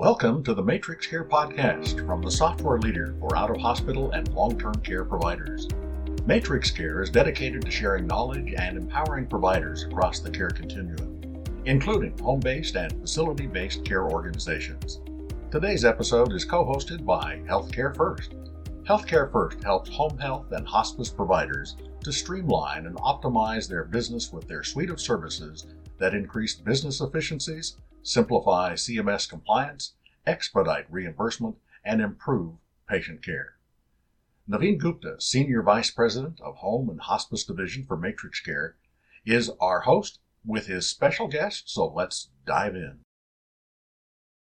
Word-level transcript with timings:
Welcome 0.00 0.42
to 0.44 0.54
the 0.54 0.62
Matrix 0.62 1.06
Care 1.06 1.26
Podcast 1.26 2.06
from 2.06 2.22
the 2.22 2.30
software 2.30 2.78
leader 2.78 3.14
for 3.20 3.36
out 3.36 3.50
of 3.50 3.58
hospital 3.58 4.12
and 4.12 4.26
long 4.32 4.58
term 4.58 4.76
care 4.76 5.04
providers. 5.04 5.68
Matrix 6.24 6.70
Care 6.70 7.02
is 7.02 7.10
dedicated 7.10 7.66
to 7.66 7.70
sharing 7.70 8.06
knowledge 8.06 8.54
and 8.56 8.78
empowering 8.78 9.26
providers 9.26 9.84
across 9.84 10.20
the 10.20 10.30
care 10.30 10.48
continuum, 10.48 11.44
including 11.66 12.16
home 12.16 12.40
based 12.40 12.76
and 12.76 12.98
facility 12.98 13.46
based 13.46 13.84
care 13.84 14.08
organizations. 14.08 15.02
Today's 15.50 15.84
episode 15.84 16.32
is 16.32 16.46
co 16.46 16.64
hosted 16.64 17.04
by 17.04 17.42
Healthcare 17.46 17.94
First. 17.94 18.32
Healthcare 18.84 19.30
First 19.30 19.62
helps 19.62 19.90
home 19.90 20.16
health 20.16 20.50
and 20.52 20.66
hospice 20.66 21.10
providers 21.10 21.76
to 22.04 22.10
streamline 22.10 22.86
and 22.86 22.96
optimize 22.96 23.68
their 23.68 23.84
business 23.84 24.32
with 24.32 24.48
their 24.48 24.62
suite 24.64 24.88
of 24.88 24.98
services 24.98 25.66
that 25.98 26.14
increase 26.14 26.54
business 26.54 27.02
efficiencies 27.02 27.76
simplify 28.02 28.74
CMS 28.74 29.28
compliance, 29.28 29.94
expedite 30.26 30.86
reimbursement, 30.90 31.56
and 31.84 32.00
improve 32.00 32.54
patient 32.88 33.24
care. 33.24 33.54
Navin 34.48 34.78
Gupta, 34.78 35.20
Senior 35.20 35.62
Vice 35.62 35.90
President 35.90 36.40
of 36.40 36.56
Home 36.56 36.88
and 36.90 37.00
Hospice 37.00 37.44
Division 37.44 37.84
for 37.84 37.96
Matrix 37.96 38.40
Care, 38.40 38.76
is 39.24 39.50
our 39.60 39.80
host 39.80 40.18
with 40.44 40.66
his 40.66 40.88
special 40.88 41.28
guest, 41.28 41.64
so 41.66 41.86
let's 41.86 42.30
dive 42.46 42.74
in. 42.74 42.98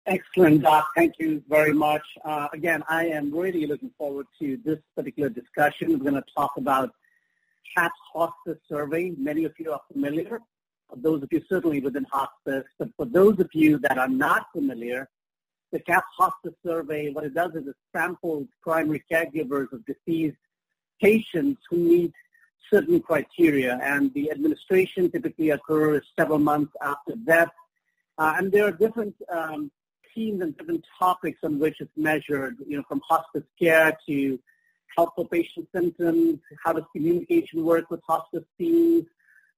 Excellent, 0.05 0.61
Doc. 0.61 0.87
Thank 0.95 1.15
you 1.19 1.43
very 1.49 1.73
much. 1.73 2.03
Uh, 2.23 2.47
again, 2.53 2.83
I 2.87 3.07
am 3.07 3.33
really 3.33 3.65
looking 3.65 3.91
forward 3.97 4.27
to 4.39 4.57
this 4.63 4.79
particular 4.95 5.29
discussion. 5.29 5.89
We're 5.89 6.11
going 6.11 6.13
to 6.13 6.23
talk 6.35 6.51
about 6.57 6.91
CAHPS 7.75 7.95
Hospice 8.13 8.59
Survey. 8.69 9.11
Many 9.17 9.43
of 9.43 9.53
you 9.57 9.73
are 9.73 9.81
familiar 9.91 10.39
those 10.95 11.21
of 11.23 11.29
you 11.31 11.43
certainly 11.49 11.79
within 11.79 12.05
hospice, 12.05 12.65
but 12.79 12.89
for 12.95 13.05
those 13.05 13.39
of 13.39 13.49
you 13.53 13.77
that 13.79 13.97
are 13.97 14.07
not 14.07 14.47
familiar, 14.53 15.09
the 15.71 15.79
CAP 15.79 16.03
Hospice 16.17 16.53
Survey, 16.65 17.09
what 17.09 17.25
it 17.25 17.33
does 17.33 17.53
is 17.55 17.67
it 17.67 17.75
samples 17.95 18.47
primary 18.61 19.03
caregivers 19.11 19.71
of 19.73 19.85
deceased 19.85 20.37
patients 21.01 21.61
who 21.69 21.77
meet 21.77 22.13
certain 22.69 22.99
criteria, 23.01 23.79
and 23.81 24.13
the 24.13 24.31
administration 24.31 25.11
typically 25.11 25.51
occurs 25.51 26.03
several 26.17 26.39
months 26.39 26.73
after 26.81 27.15
death. 27.25 27.51
Uh, 28.17 28.35
and 28.37 28.51
there 28.51 28.65
are 28.65 28.71
different 28.71 29.15
um, 29.31 29.71
themes 30.13 30.41
and 30.41 30.57
different 30.57 30.85
topics 30.97 31.39
on 31.43 31.59
which 31.59 31.79
it's 31.79 31.91
measured, 31.95 32.57
you 32.65 32.77
know, 32.77 32.83
from 32.87 33.01
hospice 33.07 33.43
care 33.59 33.97
to 34.07 34.39
health 34.95 35.11
for 35.15 35.27
patient 35.27 35.67
symptoms, 35.73 36.39
how 36.63 36.73
does 36.73 36.83
communication 36.95 37.63
work 37.63 37.89
with 37.91 38.01
hospice 38.07 38.43
teams, 38.57 39.05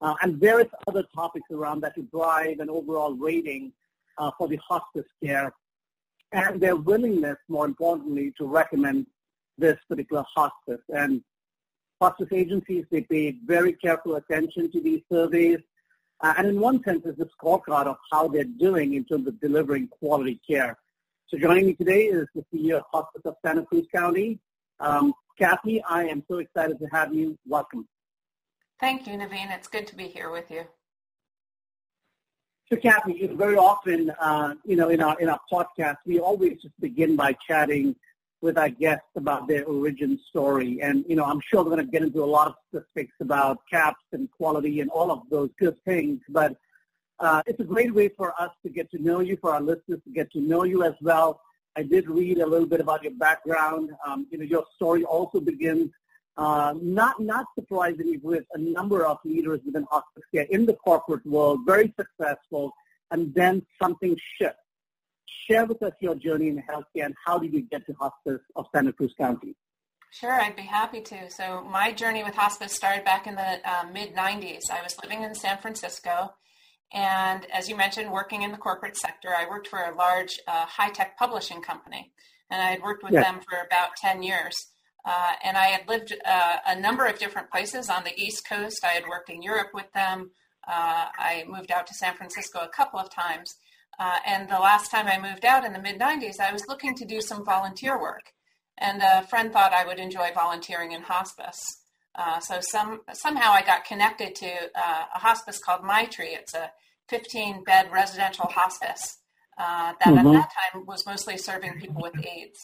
uh, 0.02 0.16
and 0.22 0.38
various 0.38 0.70
other 0.88 1.04
topics 1.14 1.48
around 1.52 1.82
that 1.82 1.96
to 1.96 2.04
drive 2.04 2.60
an 2.60 2.70
overall 2.70 3.14
rating 3.14 3.72
uh, 4.18 4.32
for 4.38 4.48
the 4.48 4.58
hospice 4.58 5.06
care 5.24 5.54
and 6.32 6.62
their 6.62 6.76
willingness, 6.76 7.38
more 7.48 7.66
importantly, 7.66 8.34
to 8.38 8.46
recommend 8.46 9.08
this 9.58 9.78
particular 9.88 10.24
hospice. 10.36 10.82
And 10.90 11.22
hospice 12.00 12.30
agencies, 12.32 12.86
they 12.92 13.02
pay 13.02 13.36
very 13.46 13.74
careful 13.74 14.16
attention 14.16 14.72
to 14.72 14.82
these 14.82 15.02
surveys. 15.12 15.60
Uh, 16.22 16.34
and 16.38 16.48
in 16.48 16.60
one 16.60 16.84
sense, 16.84 17.02
it's 17.06 17.20
a 17.20 17.30
scorecard 17.38 17.88
of 17.88 17.98
how 18.12 18.28
they're 18.28 18.44
doing 18.44 18.94
in 18.94 19.06
terms 19.06 19.28
of 19.28 19.40
delivering 19.40 19.88
quality 19.88 20.40
care. 20.48 20.78
So 21.28 21.38
joining 21.38 21.68
me 21.68 21.74
today 21.74 22.06
is 22.06 22.28
the 22.36 22.44
CEO 22.54 22.78
of 22.78 22.84
Hospice 22.92 23.22
of 23.26 23.36
Santa 23.46 23.64
Cruz 23.64 23.86
County. 23.94 24.40
Um, 24.80 25.14
Cathy, 25.38 25.82
I 25.84 26.06
am 26.06 26.24
so 26.30 26.40
excited 26.40 26.80
to 26.80 26.86
have 26.88 27.14
you. 27.14 27.38
Welcome. 27.48 27.88
Thank 28.80 29.08
you, 29.08 29.14
Navin. 29.14 29.54
It's 29.54 29.68
good 29.68 29.88
to 29.88 29.96
be 29.96 30.08
here 30.08 30.32
with 30.32 30.50
you. 30.50 30.64
So, 32.72 32.78
Cathy, 32.78 33.28
very 33.28 33.58
often, 33.58 34.12
uh, 34.22 34.54
you 34.64 34.76
know, 34.76 34.90
in 34.90 35.02
our 35.02 35.20
in 35.20 35.28
our 35.28 35.40
podcast, 35.52 35.98
we 36.06 36.20
always 36.20 36.62
just 36.62 36.80
begin 36.80 37.16
by 37.16 37.36
chatting 37.46 37.96
with 38.42 38.58
our 38.58 38.70
guests 38.70 39.10
about 39.18 39.48
their 39.48 39.66
origin 39.66 40.18
story, 40.30 40.80
and 40.82 41.04
you 41.10 41.16
know, 41.16 41.26
I'm 41.26 41.42
sure 41.42 41.64
we're 41.64 41.72
going 41.72 41.86
to 41.86 41.92
get 41.92 42.04
into 42.04 42.24
a 42.24 42.32
lot 42.38 42.48
of 42.48 42.54
specifics 42.68 43.16
about 43.20 43.58
CAHPS 43.74 44.04
and 44.14 44.30
quality 44.32 44.80
and 44.80 44.90
all 44.92 45.12
of 45.12 45.24
those 45.30 45.50
good 45.60 45.78
things. 45.84 46.22
But 46.30 46.56
uh, 47.20 47.42
it's 47.48 47.60
a 47.60 47.66
great 47.66 47.94
way 47.94 48.08
for 48.08 48.40
us 48.40 48.52
to 48.64 48.70
get 48.70 48.90
to 48.92 49.02
know 49.02 49.20
you, 49.20 49.38
for 49.42 49.54
our 49.54 49.62
listeners 49.62 50.00
to 50.06 50.12
get 50.14 50.32
to 50.34 50.40
know 50.40 50.64
you 50.64 50.84
as 50.84 50.94
well. 51.02 51.42
I 51.76 51.84
did 51.84 52.08
read 52.08 52.38
a 52.38 52.46
little 52.46 52.68
bit 52.68 52.80
about 52.80 53.04
your 53.04 53.14
background. 53.14 53.92
Um, 54.08 54.28
you 54.32 54.38
know, 54.38 54.46
your 54.46 54.64
story 54.76 55.04
also 55.04 55.42
begins 55.42 55.90
uh, 56.38 56.74
not 56.82 57.20
not 57.20 57.46
surprisingly, 57.56 58.18
with 58.18 58.46
a 58.54 58.58
number 58.58 59.06
of 59.06 59.18
leaders 59.26 59.60
within 59.66 59.86
hospice 59.90 60.24
care 60.34 60.48
in 60.50 60.66
the 60.66 60.74
corporate 60.74 61.26
world, 61.26 61.60
very 61.66 61.94
successful, 62.00 62.74
and 63.12 63.34
then 63.34 63.66
something 63.82 64.18
shifts. 64.38 64.60
Share 65.50 65.66
with 65.66 65.82
us 65.84 65.94
your 66.00 66.16
journey 66.16 66.50
in 66.50 66.58
healthcare 66.58 67.06
and 67.06 67.16
how 67.26 67.40
did 67.40 67.54
you 67.54 67.62
get 67.62 67.86
to 67.88 67.94
hospice 67.94 68.42
of 68.56 68.68
Santa 68.74 68.94
Cruz 68.94 69.14
County? 69.18 69.56
Sure, 70.12 70.32
I'd 70.32 70.56
be 70.56 70.64
happy 70.64 71.02
to. 71.02 71.30
So 71.30 71.64
my 71.70 71.92
journey 71.92 72.24
with 72.24 72.36
hospice 72.36 72.74
started 72.74 73.06
back 73.06 73.28
in 73.28 73.36
the 73.36 73.60
uh, 73.64 73.86
mid 73.92 74.16
90s. 74.16 74.72
I 74.72 74.82
was 74.82 74.96
living 75.04 75.24
in 75.24 75.36
San 75.36 75.60
Francisco, 75.60 76.34
and 76.92 77.46
as 77.52 77.70
you 77.70 77.76
mentioned, 77.76 78.12
working 78.12 78.42
in 78.42 78.52
the 78.52 78.58
corporate 78.58 78.98
sector. 78.98 79.30
I 79.36 79.48
worked 79.48 79.68
for 79.68 79.80
a 79.80 79.96
large 79.96 80.40
uh, 80.48 80.66
high 80.66 80.90
tech 80.90 81.18
publishing 81.18 81.62
company, 81.62 82.12
and 82.50 82.62
I 82.62 82.72
had 82.72 82.82
worked 82.82 83.04
with 83.04 83.14
yes. 83.14 83.24
them 83.24 83.40
for 83.48 83.60
about 83.66 83.96
10 83.98 84.24
years. 84.24 84.56
Uh, 85.06 85.34
and 85.44 85.58
I 85.58 85.66
had 85.66 85.88
lived 85.88 86.14
uh, 86.26 86.58
a 86.68 86.80
number 86.80 87.06
of 87.06 87.20
different 87.20 87.50
places 87.50 87.90
on 87.90 88.04
the 88.04 88.18
East 88.18 88.48
Coast. 88.48 88.84
I 88.84 88.90
had 88.90 89.08
worked 89.08 89.30
in 89.30 89.42
Europe 89.42 89.70
with 89.74 89.92
them. 89.94 90.32
Uh, 90.68 91.08
I 91.18 91.46
moved 91.48 91.72
out 91.72 91.88
to 91.88 91.94
San 91.94 92.16
Francisco 92.16 92.60
a 92.60 92.68
couple 92.68 93.00
of 93.00 93.10
times. 93.10 93.56
Uh, 93.98 94.18
and 94.26 94.50
the 94.50 94.60
last 94.60 94.92
time 94.92 95.08
I 95.08 95.20
moved 95.20 95.46
out 95.46 95.66
in 95.66 95.74
the 95.74 95.80
mid 95.80 96.00
90s, 96.00 96.40
I 96.40 96.54
was 96.54 96.68
looking 96.68 96.96
to 96.96 97.06
do 97.06 97.22
some 97.22 97.46
volunteer 97.46 98.00
work. 98.00 98.34
And 98.78 99.02
a 99.02 99.24
friend 99.24 99.52
thought 99.52 99.74
I 99.74 99.86
would 99.86 100.00
enjoy 100.00 100.32
volunteering 100.34 100.92
in 100.92 101.02
hospice. 101.02 101.62
Uh, 102.16 102.40
so 102.40 102.60
some, 102.62 103.02
somehow 103.14 103.52
I 103.52 103.62
got 103.62 103.86
connected 103.86 104.36
to 104.36 104.48
uh, 104.48 105.06
a 105.16 105.20
hospice 105.20 105.60
called 105.60 105.84
Maitri. 105.84 106.30
It's 106.34 106.54
a 106.54 106.72
15 107.10 107.64
bed 107.64 107.92
residential 107.92 108.46
hospice 108.46 109.18
that 109.58 109.98
mm-hmm. 110.02 110.18
at 110.18 110.34
that 110.34 110.50
time 110.74 110.86
was 110.86 111.06
mostly 111.06 111.38
serving 111.38 111.80
people 111.80 112.02
with 112.02 112.14
AIDS. 112.26 112.60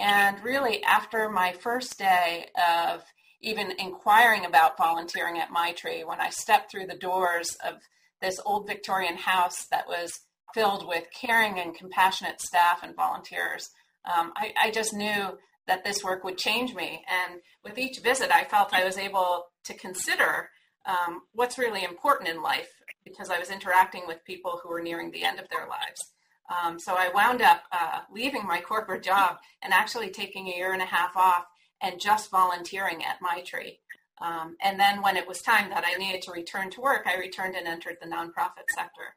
And 0.00 0.42
really, 0.44 0.82
after 0.84 1.28
my 1.28 1.52
first 1.52 1.98
day 1.98 2.48
of 2.56 3.02
even 3.40 3.72
inquiring 3.78 4.44
about 4.44 4.76
volunteering 4.76 5.38
at 5.38 5.50
Maitri, 5.50 6.04
when 6.04 6.20
I 6.20 6.30
stepped 6.30 6.70
through 6.70 6.86
the 6.86 6.96
doors 6.96 7.56
of 7.66 7.74
this 8.20 8.40
old 8.44 8.66
Victorian 8.66 9.16
house 9.16 9.66
that 9.70 9.88
was 9.88 10.20
filled 10.54 10.86
with 10.86 11.04
caring 11.18 11.58
and 11.58 11.74
compassionate 11.74 12.40
staff 12.40 12.82
and 12.82 12.96
volunteers, 12.96 13.70
um, 14.04 14.32
I, 14.36 14.52
I 14.60 14.70
just 14.70 14.92
knew 14.92 15.38
that 15.66 15.84
this 15.84 16.02
work 16.02 16.24
would 16.24 16.38
change 16.38 16.74
me. 16.74 17.04
And 17.08 17.40
with 17.62 17.78
each 17.78 18.00
visit, 18.00 18.30
I 18.32 18.44
felt 18.44 18.72
I 18.72 18.84
was 18.84 18.98
able 18.98 19.44
to 19.64 19.74
consider 19.74 20.48
um, 20.86 21.22
what's 21.32 21.58
really 21.58 21.84
important 21.84 22.30
in 22.30 22.42
life 22.42 22.70
because 23.04 23.30
I 23.30 23.38
was 23.38 23.50
interacting 23.50 24.04
with 24.06 24.24
people 24.24 24.60
who 24.62 24.70
were 24.70 24.82
nearing 24.82 25.10
the 25.10 25.24
end 25.24 25.38
of 25.38 25.48
their 25.50 25.68
lives. 25.68 26.12
Um, 26.48 26.78
so 26.78 26.94
I 26.96 27.10
wound 27.14 27.42
up 27.42 27.62
uh, 27.72 28.00
leaving 28.12 28.46
my 28.46 28.60
corporate 28.60 29.02
job 29.02 29.38
and 29.62 29.72
actually 29.72 30.10
taking 30.10 30.48
a 30.48 30.56
year 30.56 30.72
and 30.72 30.82
a 30.82 30.86
half 30.86 31.16
off 31.16 31.44
and 31.82 32.00
just 32.00 32.30
volunteering 32.30 33.04
at 33.04 33.20
Maitri. 33.20 33.80
Um, 34.20 34.56
and 34.62 34.80
then 34.80 35.02
when 35.02 35.16
it 35.16 35.28
was 35.28 35.42
time 35.42 35.70
that 35.70 35.84
I 35.86 35.96
needed 35.96 36.22
to 36.22 36.32
return 36.32 36.70
to 36.70 36.80
work, 36.80 37.06
I 37.06 37.16
returned 37.16 37.54
and 37.54 37.68
entered 37.68 37.98
the 38.00 38.08
nonprofit 38.08 38.68
sector. 38.74 39.14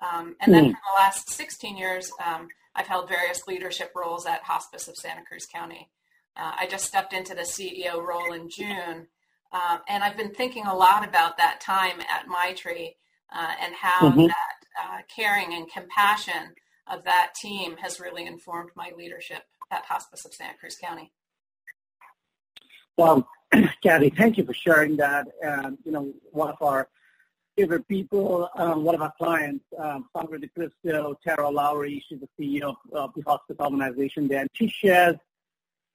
Um, 0.00 0.36
and 0.40 0.52
then 0.52 0.64
hmm. 0.64 0.70
for 0.70 0.76
the 0.76 1.00
last 1.00 1.30
16 1.30 1.76
years, 1.76 2.10
um, 2.24 2.48
I've 2.74 2.86
held 2.86 3.08
various 3.08 3.46
leadership 3.46 3.92
roles 3.96 4.26
at 4.26 4.42
Hospice 4.42 4.88
of 4.88 4.96
Santa 4.96 5.22
Cruz 5.24 5.46
County. 5.46 5.90
Uh, 6.36 6.52
I 6.58 6.66
just 6.66 6.84
stepped 6.84 7.14
into 7.14 7.34
the 7.34 7.42
CEO 7.42 8.02
role 8.02 8.34
in 8.34 8.50
June, 8.50 9.06
uh, 9.52 9.78
and 9.88 10.04
I've 10.04 10.18
been 10.18 10.34
thinking 10.34 10.66
a 10.66 10.76
lot 10.76 11.08
about 11.08 11.38
that 11.38 11.60
time 11.62 11.98
at 12.00 12.28
Maitri 12.28 12.96
uh, 13.34 13.52
and 13.62 13.74
how 13.74 14.10
mm-hmm. 14.10 14.26
that 14.26 14.56
uh, 14.78 14.98
caring 15.14 15.54
and 15.54 15.70
compassion 15.70 16.54
of 16.88 17.04
that 17.04 17.32
team 17.40 17.76
has 17.78 18.00
really 18.00 18.26
informed 18.26 18.70
my 18.74 18.92
leadership 18.96 19.42
at 19.70 19.84
Hospice 19.84 20.24
of 20.24 20.34
Santa 20.34 20.56
Cruz 20.58 20.76
County. 20.82 21.12
Well, 22.96 23.28
Cathy, 23.82 24.10
thank 24.10 24.38
you 24.38 24.44
for 24.44 24.54
sharing 24.54 24.96
that. 24.96 25.26
And, 25.42 25.78
you 25.84 25.92
know, 25.92 26.12
one 26.32 26.48
of 26.48 26.56
our 26.60 26.88
favorite 27.56 27.86
people, 27.88 28.48
um, 28.56 28.84
one 28.84 28.94
of 28.94 29.02
our 29.02 29.12
clients, 29.18 29.64
um, 29.78 30.08
Sandra 30.16 30.38
DeCristo, 30.38 31.16
Tara 31.22 31.48
Lowry, 31.48 32.04
she's 32.08 32.20
the 32.20 32.28
CEO 32.38 32.62
of, 32.62 32.76
of 32.92 33.10
the 33.14 33.22
hospice 33.22 33.56
organization 33.58 34.28
there, 34.28 34.40
and 34.40 34.50
she 34.52 34.68
shares 34.68 35.16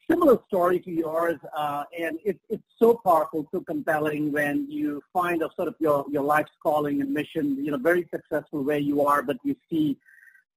similar 0.10 0.40
story 0.48 0.80
to 0.80 0.92
yours, 0.92 1.40
uh, 1.56 1.84
and 1.98 2.20
it, 2.26 2.40
it's 2.50 2.64
so 2.78 3.00
powerful, 3.06 3.48
so 3.52 3.62
compelling 3.62 4.32
when 4.32 4.70
you 4.70 5.02
find 5.14 5.42
a 5.42 5.50
sort 5.56 5.68
of 5.68 5.76
your, 5.80 6.06
your 6.10 6.24
life's 6.24 6.52
calling 6.62 7.02
and 7.02 7.14
mission, 7.14 7.64
you 7.64 7.72
know, 7.72 7.78
very 7.78 8.08
successful 8.14 8.64
where 8.64 8.80
you 8.80 9.06
are, 9.06 9.22
but 9.22 9.38
you 9.44 9.56
see 9.70 9.98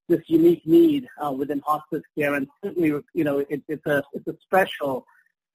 this 0.08 0.20
unique 0.26 0.66
need 0.66 1.08
uh, 1.24 1.32
within 1.32 1.60
hospice 1.66 2.02
care, 2.16 2.34
and 2.34 2.46
certainly, 2.62 2.88
you 3.14 3.24
know, 3.24 3.38
it, 3.48 3.62
it's 3.68 3.86
a 3.86 4.02
it's 4.12 4.26
a 4.28 4.36
special 4.42 5.06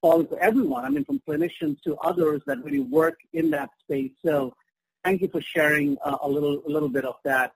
call 0.02 0.24
to 0.24 0.38
everyone. 0.38 0.86
I 0.86 0.90
mean, 0.90 1.06
from 1.06 1.22
clinicians 1.28 1.82
to 1.84 1.98
others 1.98 2.42
that 2.48 2.64
really 2.64 2.80
work 2.80 3.20
in 3.34 3.52
that 3.52 3.70
space. 3.82 4.12
So, 4.26 4.54
thank 5.04 5.22
you 5.22 5.28
for 5.28 5.42
sharing 5.42 5.98
uh, 6.04 6.18
a 6.22 6.28
little 6.28 6.62
a 6.68 6.70
little 6.70 6.90
bit 6.90 7.06
of 7.06 7.16
that. 7.26 7.54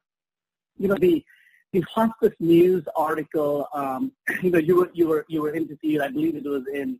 You 0.78 0.88
know, 0.88 0.95
the 0.95 1.24
the 1.72 1.81
hospice 1.81 2.36
news 2.40 2.84
article, 2.96 3.68
um, 3.74 4.12
you 4.42 4.51
know, 4.51 4.60
you 4.60 4.78
were 4.78 4.92
you 4.94 5.07
were 5.07 5.25
you 5.28 5.42
were 5.42 5.54
interviewed. 5.54 6.01
I 6.01 6.10
believe 6.10 6.36
it 6.36 6.46
was 6.46 6.63
in 6.72 7.00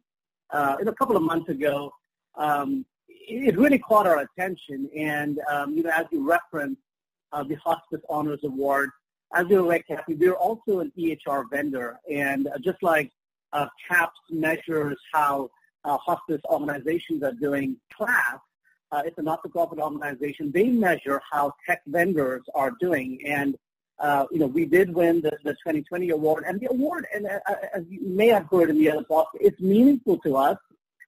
uh, 0.50 0.78
in 0.82 0.88
a 0.88 0.94
couple 0.94 1.16
of 1.16 1.24
months 1.24 1.50
ago. 1.50 1.94
Um, 2.36 2.86
it 3.08 3.58
really 3.58 3.80
caught 3.80 4.08
our 4.08 4.20
attention, 4.20 4.90
and 4.98 5.40
um, 5.50 5.76
you 5.76 5.84
know, 5.84 5.92
as 5.92 6.06
you 6.12 6.28
referenced 6.28 6.82
uh, 7.32 7.44
the 7.44 7.56
Hospice 7.56 8.02
Honors 8.10 8.44
Award, 8.44 8.90
as 9.34 9.48
you're 9.50 9.62
aware, 9.62 9.80
Cathy, 9.80 10.14
we're 10.14 10.34
also 10.34 10.80
an 10.80 10.92
EHR 10.98 11.50
vendor, 11.50 12.00
and 12.10 12.48
uh, 12.48 12.58
just 12.60 12.82
like 12.84 13.12
uh, 13.52 13.68
CAHPS 13.90 14.20
measures 14.30 14.98
how 15.12 15.50
uh, 15.84 15.98
hospice 15.98 16.42
organizations 16.50 17.24
are 17.24 17.34
doing 17.34 17.78
KLAS, 17.98 18.40
uh, 18.92 19.02
it's 19.06 19.18
a 19.18 19.22
not-for-profit 19.22 19.80
organization. 19.80 20.52
They 20.52 20.68
measure 20.68 21.20
how 21.32 21.54
tech 21.66 21.82
vendors 21.88 22.44
are 22.54 22.72
doing, 22.80 23.20
and 23.26 23.58
uh, 24.00 24.26
you 24.32 24.40
know, 24.40 24.48
we 24.48 24.66
did 24.66 24.94
win 24.94 25.22
the, 25.22 25.32
the 25.44 25.54
2020 25.54 26.10
award, 26.12 26.44
and 26.48 26.60
the 26.60 26.70
award, 26.70 27.08
and 27.14 27.26
uh, 27.26 27.40
uh, 27.48 27.56
as 27.74 27.84
you 27.90 28.02
may 28.08 28.28
have 28.28 28.48
heard 28.52 28.70
in 28.70 28.78
the 28.78 28.92
other 28.92 29.04
talk, 29.04 29.30
it's 29.40 29.60
meaningful 29.62 30.18
to 30.20 30.36
us 30.36 30.58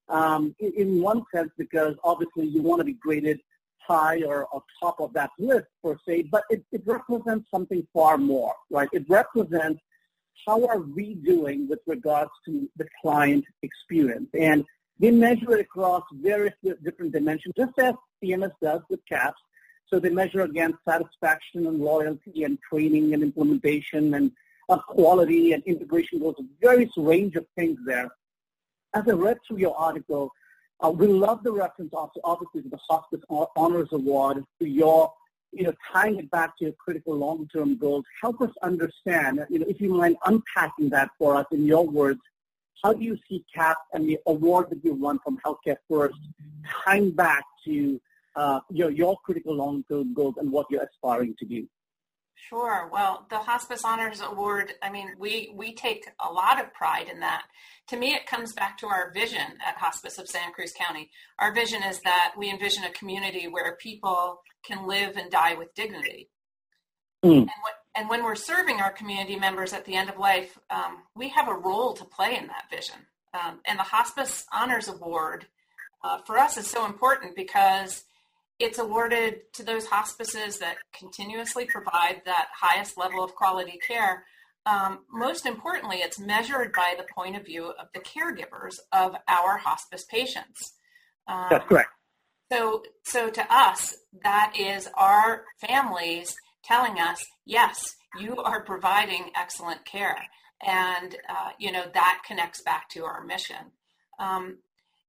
um, 0.10 0.56
in, 0.60 0.74
in, 0.78 1.02
one 1.02 1.24
sense 1.34 1.52
because 1.58 1.96
obviously 2.04 2.46
you 2.46 2.62
want 2.62 2.80
to 2.80 2.84
be 2.84 2.94
graded 2.94 3.40
high 3.88 4.22
or, 4.24 4.48
top 4.82 5.00
of 5.00 5.14
that 5.14 5.32
list 5.40 5.68
per 5.84 5.96
se, 6.08 6.24
but 6.24 6.44
it, 6.50 6.64
it 6.72 6.82
represents 6.86 7.50
something 7.50 7.86
far 7.94 8.18
more, 8.18 8.54
right? 8.70 8.90
It 8.94 9.06
represents 9.08 9.82
how 10.46 10.66
are 10.68 10.80
we 10.80 11.16
doing 11.16 11.68
with 11.68 11.80
regards 11.88 12.32
to 12.46 12.70
the 12.78 12.88
client 13.02 13.46
experience, 13.62 14.30
and 14.38 14.66
they 15.00 15.12
measure 15.12 15.54
it 15.54 15.62
across 15.62 16.04
various 16.14 16.54
different 16.84 17.14
dimensions, 17.14 17.54
just 17.58 17.78
as 17.80 17.96
CMS 18.24 18.52
does 18.62 18.82
with 18.90 19.00
CAHPS. 19.10 19.40
So 19.88 20.00
they 20.00 20.10
measure 20.10 20.42
against 20.42 20.80
satisfaction 20.88 21.68
and 21.68 21.80
loyalty 21.80 22.44
and 22.44 22.58
training 22.70 23.14
and 23.14 23.22
implementation 23.22 24.14
and 24.16 24.32
uh, 24.70 24.80
quality 24.80 25.54
and 25.54 25.64
integration 25.64 26.20
goals, 26.20 26.36
a 26.40 26.44
various 26.60 26.92
range 26.98 27.36
of 27.36 27.46
things 27.56 27.78
there. 27.86 28.10
As 28.94 29.04
I 29.08 29.12
read 29.12 29.38
through 29.48 29.58
your 29.58 29.76
article, 29.76 30.32
uh, 30.84 30.90
we 30.90 31.08
love 31.08 31.44
the 31.44 31.52
reference 31.52 31.94
obviously 32.24 32.62
to 32.62 32.70
the 32.70 32.80
Hospice 32.90 33.22
Honors 33.56 33.90
Award, 33.92 34.44
to 34.60 34.68
your, 34.68 35.12
you 35.52 35.64
know, 35.64 35.74
tying 35.92 36.18
it 36.18 36.30
back 36.32 36.58
to 36.58 36.66
your 36.66 36.74
critical 36.74 37.16
long-term 37.16 37.78
goals. 37.78 38.04
Help 38.22 38.42
us 38.42 38.52
understand, 38.62 39.46
you 39.50 39.60
know, 39.60 39.66
if 39.68 39.80
you 39.80 39.94
mind 39.94 40.18
unpacking 40.26 40.90
that 40.90 41.10
for 41.18 41.36
us 41.36 41.46
in 41.52 41.66
your 41.66 41.86
words, 41.88 42.20
how 42.84 42.94
do 42.94 43.04
you 43.04 43.18
see 43.28 43.44
CAP 43.54 43.78
and 43.94 44.08
the 44.08 44.20
award 44.28 44.70
that 44.70 44.84
you 44.84 44.94
won 44.94 45.20
from 45.24 45.40
Healthcare 45.46 45.78
First 45.90 46.20
tying 46.84 47.12
back 47.12 47.44
to 47.66 48.00
uh, 48.36 48.60
your, 48.70 48.92
your 48.92 49.18
critical 49.24 49.56
long-term 49.56 50.14
goals 50.14 50.36
and 50.38 50.52
what 50.52 50.68
you're 50.70 50.84
aspiring 50.84 51.36
to 51.40 51.46
do? 51.46 51.68
Sure. 52.36 52.90
Well, 52.92 53.26
the 53.30 53.38
Hospice 53.40 53.84
Honors 53.84 54.22
Award, 54.22 54.74
I 54.84 54.92
mean, 54.92 55.14
we, 55.18 55.52
we 55.56 55.74
take 55.74 56.06
a 56.24 56.32
lot 56.32 56.62
of 56.62 56.74
pride 56.74 57.08
in 57.12 57.22
that. 57.22 57.44
To 57.88 57.98
me, 57.98 58.14
it 58.14 58.28
comes 58.28 58.54
back 58.54 58.78
to 58.80 58.88
our 58.88 59.12
vision 59.12 59.58
at 59.66 59.78
Hospice 59.78 60.20
of 60.20 60.28
Santa 60.28 60.52
Cruz 60.52 60.74
County. 60.78 61.10
Our 61.40 61.54
vision 61.54 61.82
is 61.84 62.02
that 62.02 62.34
we 62.38 62.50
envision 62.50 62.84
a 62.84 62.92
community 62.92 63.48
where 63.48 63.78
people 63.78 64.42
can 64.64 64.88
live 64.88 65.18
and 65.18 65.32
die 65.32 65.56
with 65.56 65.74
dignity. 65.76 66.30
Mm. 67.24 67.38
And, 67.38 67.50
what, 67.62 67.74
and, 67.96 68.10
when 68.10 68.24
we're 68.24 68.36
serving 68.36 68.80
our 68.80 68.92
community 68.92 69.38
members 69.38 69.74
at 69.74 69.86
the 69.86 69.96
end 69.96 70.10
of 70.10 70.18
life, 70.18 70.58
um, 70.70 71.04
we 71.16 71.30
have 71.30 71.48
a 71.48 71.54
role 71.54 71.94
to 71.94 72.06
play 72.06 72.38
in 72.38 72.48
that 72.48 72.70
vision. 72.70 72.98
Um, 73.34 73.62
and 73.66 73.80
the 73.80 73.84
Hospice 73.84 74.46
Honors 74.54 74.88
Award 74.88 75.48
uh, 76.04 76.20
for 76.26 76.38
us 76.38 76.58
is 76.58 76.68
so 76.68 76.86
important 76.86 77.36
because 77.36 78.04
it's 78.60 78.80
awarded 78.80 79.52
to 79.54 79.64
those 79.64 79.86
hospices 79.88 80.60
that 80.60 80.78
continuously 80.98 81.66
provide 81.66 82.22
that 82.26 82.48
highest 82.54 82.98
level 82.98 83.24
of 83.24 83.36
quality 83.36 83.80
care. 83.86 84.26
Um, 84.66 85.00
most 85.12 85.46
importantly, 85.46 85.98
it's 85.98 86.20
measured 86.20 86.74
by 86.74 86.96
the 86.98 87.06
point 87.14 87.36
of 87.36 87.46
view 87.46 87.66
of 87.66 87.88
the 87.94 88.00
caregivers 88.00 88.76
of 88.92 89.16
our 89.28 89.58
hospice 89.58 90.06
patients. 90.06 90.74
Um, 91.28 91.48
That's 91.50 91.68
correct. 91.68 91.90
So, 92.52 92.84
so 93.04 93.30
to 93.30 93.54
us, 93.54 93.96
that 94.24 94.54
is 94.58 94.88
our 94.96 95.46
families 95.60 96.36
telling 96.64 97.00
us, 97.00 97.24
yes, 97.46 97.96
you 98.20 98.38
are 98.38 98.64
providing 98.64 99.32
excellent 99.36 99.86
care, 99.86 100.18
and 100.66 101.16
uh, 101.28 101.50
you 101.60 101.72
know 101.72 101.84
that 101.94 102.22
connects 102.26 102.62
back 102.62 102.90
to 102.90 103.04
our 103.04 103.24
mission. 103.24 103.72
Um, 104.20 104.60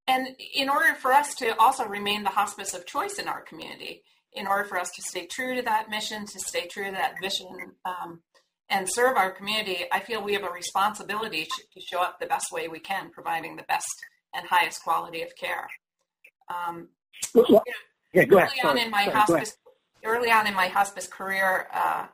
and 0.09 0.29
in 0.55 0.69
order 0.69 0.95
for 0.95 1.13
us 1.13 1.35
to 1.37 1.59
also 1.59 1.85
remain 1.85 2.23
the 2.23 2.31
hospice 2.31 2.75
of 2.75 2.87
choice 2.87 3.19
in 3.19 3.29
our 3.29 3.41
community, 3.41 4.03
in 4.33 4.47
order 4.47 4.65
for 4.65 4.79
us 4.79 4.91
to 4.97 5.03
stay 5.03 5.27
true 5.27 5.57
to 5.57 5.63
that 5.63 5.91
mission, 5.91 6.27
to 6.27 6.39
stay 6.39 6.67
true 6.67 6.85
to 6.85 6.93
that 6.93 7.15
vision, 7.21 7.49
um, 7.85 8.21
and 8.69 8.89
serve 8.91 9.17
our 9.17 9.31
community, 9.31 9.85
I 9.93 10.01
feel 10.01 10.23
we 10.23 10.35
have 10.35 10.45
a 10.45 10.51
responsibility 10.51 11.45
to 11.45 11.81
show 11.81 12.01
up 12.01 12.19
the 12.19 12.27
best 12.27 12.53
way 12.53 12.69
we 12.69 12.81
can, 12.81 13.11
providing 13.11 13.57
the 13.57 13.63
best 13.65 13.89
and 14.35 14.47
highest 14.47 14.83
quality 14.83 15.23
of 15.23 15.35
care. 15.37 15.69
Um, 16.49 16.89
yeah, 18.13 18.25
go 18.25 18.39
early 18.39 18.45
ahead. 18.59 18.65
on 18.65 18.79
in 18.79 18.91
my 18.91 19.05
Sorry, 19.05 19.17
hospice, 19.17 19.57
early 20.05 20.31
on 20.31 20.47
in 20.47 20.55
my 20.55 20.69
hospice 20.69 21.07
career, 21.07 21.69
uh, 21.73 22.07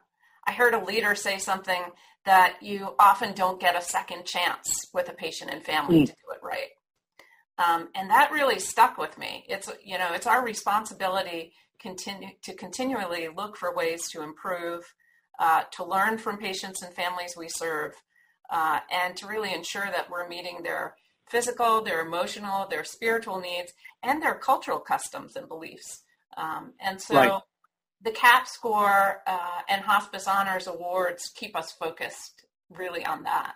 I 0.47 0.53
heard 0.53 0.75
a 0.75 0.85
leader 0.85 1.15
say 1.15 1.39
something 1.39 1.83
that 2.25 2.57
you 2.61 2.95
often 2.99 3.35
don't 3.35 3.61
get 3.61 3.77
a 3.77 3.83
second 3.83 4.25
chance 4.27 4.71
with 4.93 5.09
a 5.09 5.13
patient 5.13 5.51
and 5.53 5.65
family 5.65 6.03
mm. 6.03 6.07
to 6.07 6.13
do 6.13 6.35
it 6.35 6.41
right. 6.43 6.69
Um, 7.59 7.89
and 7.95 8.11
that 8.11 8.33
really 8.33 8.59
stuck 8.59 8.99
with 8.99 9.19
me. 9.19 9.45
It's 9.49 9.71
you 9.85 9.99
know 9.99 10.13
it's 10.13 10.27
our 10.27 10.45
responsibility 10.45 11.53
continue 11.79 12.31
to 12.43 12.55
continually 12.55 13.29
look 13.35 13.57
for 13.57 13.75
ways 13.75 14.09
to 14.11 14.23
improve, 14.23 14.95
uh, 15.39 15.63
to 15.73 15.85
learn 15.85 16.17
from 16.17 16.39
patients 16.39 16.83
and 16.83 16.95
families 16.95 17.35
we 17.37 17.49
serve, 17.49 17.93
uh, 18.51 18.81
and 18.91 19.17
to 19.17 19.27
really 19.27 19.53
ensure 19.53 19.87
that 19.87 20.09
we're 20.11 20.29
meeting 20.29 20.63
their 20.63 20.95
physical, 21.29 21.83
their 21.83 22.01
emotional, 22.07 22.67
their 22.69 22.85
spiritual 22.85 23.41
needs, 23.41 23.73
and 24.03 24.23
their 24.23 24.35
cultural 24.35 24.79
customs 24.79 25.37
and 25.37 25.49
beliefs. 25.49 26.03
Um, 26.37 26.73
and 26.81 27.01
so. 27.01 27.15
Right. 27.15 27.41
The 28.05 28.11
CAP 28.11 28.49
score 28.49 29.23
uh, 29.29 29.61
and 29.69 29.81
Hospice 29.81 30.27
Honors 30.27 30.67
Awards 30.67 31.31
keep 31.37 31.55
us 31.55 31.71
focused 31.71 32.45
really 32.69 33.07
on 33.07 33.23
that. 33.23 33.55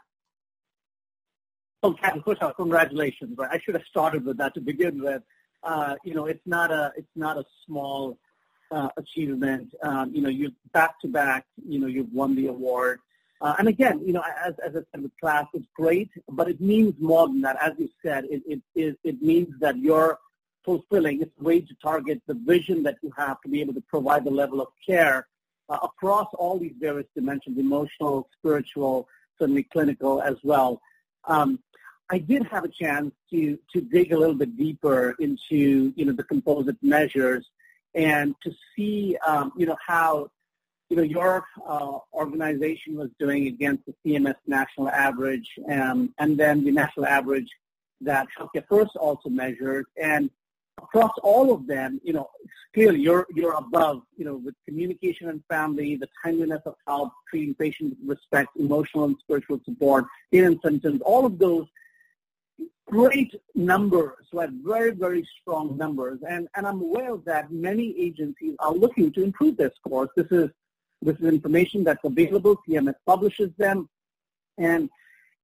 Oh, 1.83 1.93
Captain, 1.93 2.23
off, 2.41 2.57
congratulations. 2.57 3.37
Right, 3.37 3.51
I 3.53 3.59
should 3.59 3.75
have 3.75 3.85
started 3.85 4.25
with 4.25 4.39
that 4.39 4.55
to 4.55 4.61
begin 4.61 5.03
with. 5.03 5.23
Uh, 5.63 5.97
you 6.05 6.15
know, 6.15 6.27
it's 6.27 6.47
not 6.47 6.71
a 6.71 6.93
it's 6.97 7.17
not 7.17 7.37
a 7.37 7.45
small 7.67 8.19
uh, 8.71 8.89
achievement. 8.97 9.75
Um, 9.83 10.15
you 10.15 10.23
know, 10.23 10.29
you 10.29 10.53
back 10.73 11.01
to 11.01 11.09
back. 11.09 11.47
You 11.69 11.79
know, 11.79 11.87
you've 11.87 12.13
won 12.13 12.35
the 12.35 12.47
award. 12.49 13.01
Uh, 13.41 13.55
and 13.59 13.69
again, 13.69 14.01
you 14.05 14.15
know, 14.15 14.23
as, 14.45 14.55
as 14.65 14.75
I 14.75 14.81
said 14.91 15.03
with 15.03 15.13
KLAS, 15.23 15.47
it's 15.53 15.67
great, 15.77 16.11
but 16.31 16.49
it 16.49 16.59
means 16.59 16.95
more 16.99 17.29
than 17.29 17.43
that. 17.43 17.57
As 17.61 17.73
you 17.79 17.91
said, 18.03 18.25
it, 18.31 18.43
it, 18.47 18.63
it, 18.75 18.99
it 19.05 19.21
means 19.21 19.49
that 19.61 19.77
you're 19.77 20.19
fulfilling, 20.65 21.21
it's 21.21 21.31
a 21.39 21.45
way 21.45 21.61
to 21.61 21.75
target 21.83 22.21
the 22.27 22.35
vision 22.35 22.83
that 22.83 22.97
you 23.03 23.13
have 23.17 23.41
to 23.43 23.49
be 23.49 23.61
able 23.61 23.75
to 23.75 23.81
provide 23.83 24.25
the 24.25 24.31
level 24.31 24.61
of 24.61 24.69
care 24.85 25.29
uh, 25.69 25.79
across 25.83 26.29
all 26.35 26.59
these 26.59 26.75
various 26.81 27.07
dimensions, 27.15 27.59
emotional, 27.59 28.29
spiritual, 28.39 29.07
certainly 29.39 29.63
clinical 29.63 30.21
as 30.23 30.37
well. 30.43 30.81
Um, 31.27 31.59
I 32.09 32.19
did 32.19 32.47
have 32.47 32.65
a 32.65 32.69
chance 32.69 33.13
to 33.31 33.59
to 33.73 33.81
dig 33.81 34.13
a 34.13 34.19
little 34.19 34.35
bit 34.35 34.57
deeper 34.57 35.17
into 35.19 35.93
you 35.97 36.05
know 36.05 36.13
the 36.13 36.25
composite 36.25 36.77
measures 36.83 37.45
and 37.95 38.35
to 38.43 38.53
see 38.75 39.17
um, 39.27 39.53
you 39.57 39.67
know 39.67 39.77
how 39.85 40.31
you 40.89 40.97
know 40.97 41.03
your 41.03 41.45
uh, 41.67 41.99
organization 42.13 42.97
was 42.97 43.11
doing 43.19 43.49
against 43.49 43.83
the 43.87 43.95
CMS 44.05 44.37
national 44.47 44.89
average 44.89 45.59
um, 45.71 46.15
and 46.19 46.39
then 46.39 46.65
the 46.65 46.71
national 46.71 47.07
average 47.07 47.51
that 48.01 48.27
Healthcare 48.39 48.67
First 48.69 48.97
also 48.97 49.29
measured. 49.29 49.87
And 50.01 50.31
across 50.79 51.13
all 51.23 51.53
of 51.53 51.67
them 51.67 52.01
you 52.05 52.13
know 52.13 52.29
clearly 52.75 53.01
you're 53.01 53.27
you're 53.35 53.55
above 53.55 54.03
you 54.17 54.25
know 54.25 54.37
with 54.37 54.55
communication 54.67 55.29
and 55.29 55.43
family 55.49 55.97
the 55.97 56.09
timeliness 56.23 56.61
of 56.67 56.75
help 56.87 57.13
treating 57.31 57.55
patients 57.55 57.97
respect 58.05 58.51
emotional 58.57 59.05
and 59.05 59.17
spiritual 59.21 59.61
support 59.65 60.05
in 60.33 60.59
symptoms 60.63 61.01
all 61.03 61.25
of 61.25 61.39
those 61.39 61.67
great 62.87 63.35
numbers, 63.55 64.27
right? 64.33 64.51
Very, 64.65 64.93
very 64.93 65.29
strong 65.41 65.77
numbers. 65.77 66.21
And, 66.29 66.49
and 66.55 66.67
I'm 66.67 66.81
aware 66.81 67.17
that 67.25 67.51
many 67.51 67.95
agencies 67.99 68.55
are 68.61 68.73
looking 68.73 69.13
to 69.13 69.23
improve 69.23 69.57
their 69.57 69.73
scores. 69.77 70.09
This 70.17 70.31
is, 70.31 70.51
this 71.03 71.17
is 71.17 71.25
information 71.25 71.85
that's 71.85 72.05
available. 72.05 72.57
CMS 72.69 72.95
publishes 73.05 73.51
them. 73.59 73.89
And 74.59 74.89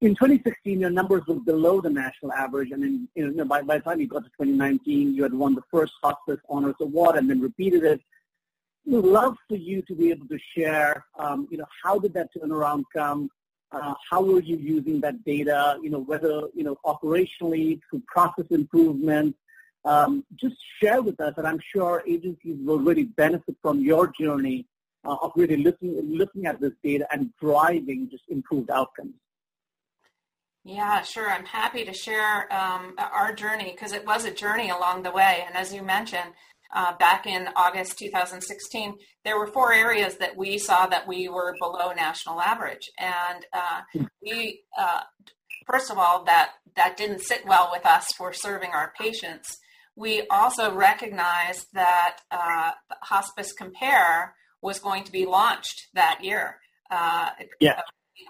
in 0.02 0.16
2016, 0.16 0.80
your 0.80 0.90
numbers 0.90 1.22
were 1.28 1.36
below 1.36 1.80
the 1.80 1.88
national 1.88 2.32
average. 2.32 2.72
And 2.72 2.82
then 2.82 3.08
you 3.14 3.30
know, 3.30 3.44
by, 3.44 3.62
by 3.62 3.78
the 3.78 3.84
time 3.84 4.00
you 4.00 4.08
got 4.08 4.24
to 4.24 4.30
2019, 4.30 5.14
you 5.14 5.22
had 5.22 5.32
won 5.32 5.54
the 5.54 5.62
first 5.70 5.92
Hospice 6.02 6.40
Honors 6.48 6.74
Award 6.80 7.16
and 7.16 7.30
then 7.30 7.40
repeated 7.40 7.84
it. 7.84 8.00
We'd 8.84 9.04
love 9.04 9.36
for 9.48 9.54
you 9.54 9.80
to 9.82 9.94
be 9.94 10.10
able 10.10 10.26
to 10.26 10.38
share, 10.56 11.04
um, 11.16 11.46
you 11.52 11.58
know, 11.58 11.66
how 11.84 12.00
did 12.00 12.14
that 12.14 12.30
turnaround 12.36 12.82
come? 12.92 13.30
Uh, 13.70 13.94
how 14.10 14.20
are 14.24 14.40
you 14.40 14.56
using 14.56 15.00
that 15.02 15.24
data? 15.24 15.78
You 15.80 15.90
know, 15.90 16.00
whether 16.00 16.48
you 16.52 16.64
know 16.64 16.76
operationally 16.84 17.80
through 17.88 18.02
process 18.06 18.46
improvement. 18.50 19.36
Um, 19.84 20.24
just 20.36 20.56
share 20.80 21.00
with 21.00 21.20
us, 21.20 21.34
and 21.38 21.46
I'm 21.46 21.60
sure 21.74 22.04
agencies 22.06 22.56
will 22.60 22.78
really 22.78 23.04
benefit 23.04 23.56
from 23.62 23.80
your 23.80 24.08
journey 24.08 24.66
uh, 25.04 25.16
of 25.22 25.32
really 25.36 25.56
looking 25.56 25.98
looking 26.06 26.46
at 26.46 26.60
this 26.60 26.72
data 26.84 27.06
and 27.12 27.32
driving 27.40 28.10
just 28.10 28.24
improved 28.28 28.70
outcomes. 28.70 29.14
Yeah, 30.64 31.02
sure. 31.02 31.28
I'm 31.28 31.44
happy 31.44 31.84
to 31.84 31.92
share 31.92 32.52
um, 32.52 32.94
our 32.98 33.32
journey 33.34 33.72
because 33.72 33.92
it 33.92 34.06
was 34.06 34.24
a 34.24 34.30
journey 34.32 34.70
along 34.70 35.02
the 35.02 35.10
way. 35.10 35.44
And 35.46 35.56
as 35.56 35.74
you 35.74 35.82
mentioned, 35.82 36.32
uh, 36.72 36.96
back 36.96 37.26
in 37.26 37.48
August 37.56 37.98
2016, 37.98 38.94
there 39.24 39.38
were 39.38 39.48
four 39.48 39.72
areas 39.72 40.16
that 40.18 40.36
we 40.36 40.58
saw 40.58 40.86
that 40.86 41.06
we 41.06 41.28
were 41.28 41.54
below 41.60 41.92
national 41.92 42.40
average. 42.40 42.90
And 42.98 43.44
uh, 43.52 43.80
hmm. 43.92 44.04
we, 44.22 44.62
uh, 44.78 45.00
first 45.66 45.90
of 45.90 45.98
all, 45.98 46.24
that, 46.24 46.52
that 46.76 46.96
didn't 46.96 47.22
sit 47.22 47.44
well 47.44 47.68
with 47.72 47.84
us 47.84 48.06
for 48.16 48.32
serving 48.32 48.70
our 48.70 48.92
patients. 48.98 49.58
We 49.96 50.26
also 50.30 50.72
recognized 50.72 51.66
that 51.74 52.18
uh, 52.30 52.70
Hospice 53.02 53.52
Compare 53.52 54.34
was 54.62 54.78
going 54.78 55.04
to 55.04 55.12
be 55.12 55.26
launched 55.26 55.88
that 55.94 56.20
year. 56.22 56.58
Uh, 56.90 57.30
yeah. 57.60 57.80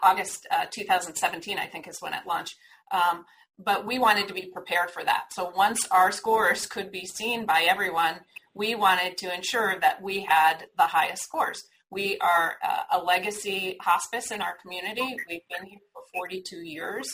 August 0.02 0.46
uh, 0.50 0.66
2017, 0.70 1.58
I 1.58 1.66
think, 1.66 1.88
is 1.88 2.00
when 2.00 2.14
it 2.14 2.26
launched. 2.26 2.56
Um, 2.90 3.24
but 3.58 3.86
we 3.86 3.98
wanted 3.98 4.28
to 4.28 4.34
be 4.34 4.46
prepared 4.46 4.90
for 4.90 5.04
that. 5.04 5.32
So 5.32 5.52
once 5.54 5.86
our 5.90 6.10
scores 6.10 6.66
could 6.66 6.90
be 6.90 7.06
seen 7.06 7.46
by 7.46 7.66
everyone, 7.68 8.20
we 8.54 8.74
wanted 8.74 9.16
to 9.18 9.34
ensure 9.34 9.78
that 9.80 10.02
we 10.02 10.20
had 10.20 10.66
the 10.76 10.84
highest 10.84 11.22
scores. 11.22 11.64
We 11.90 12.18
are 12.18 12.56
uh, 12.64 12.98
a 12.98 13.02
legacy 13.02 13.76
hospice 13.80 14.30
in 14.30 14.40
our 14.40 14.56
community. 14.60 15.16
We've 15.28 15.46
been 15.48 15.66
here 15.66 15.80
for 15.92 16.02
42 16.14 16.56
years. 16.56 17.06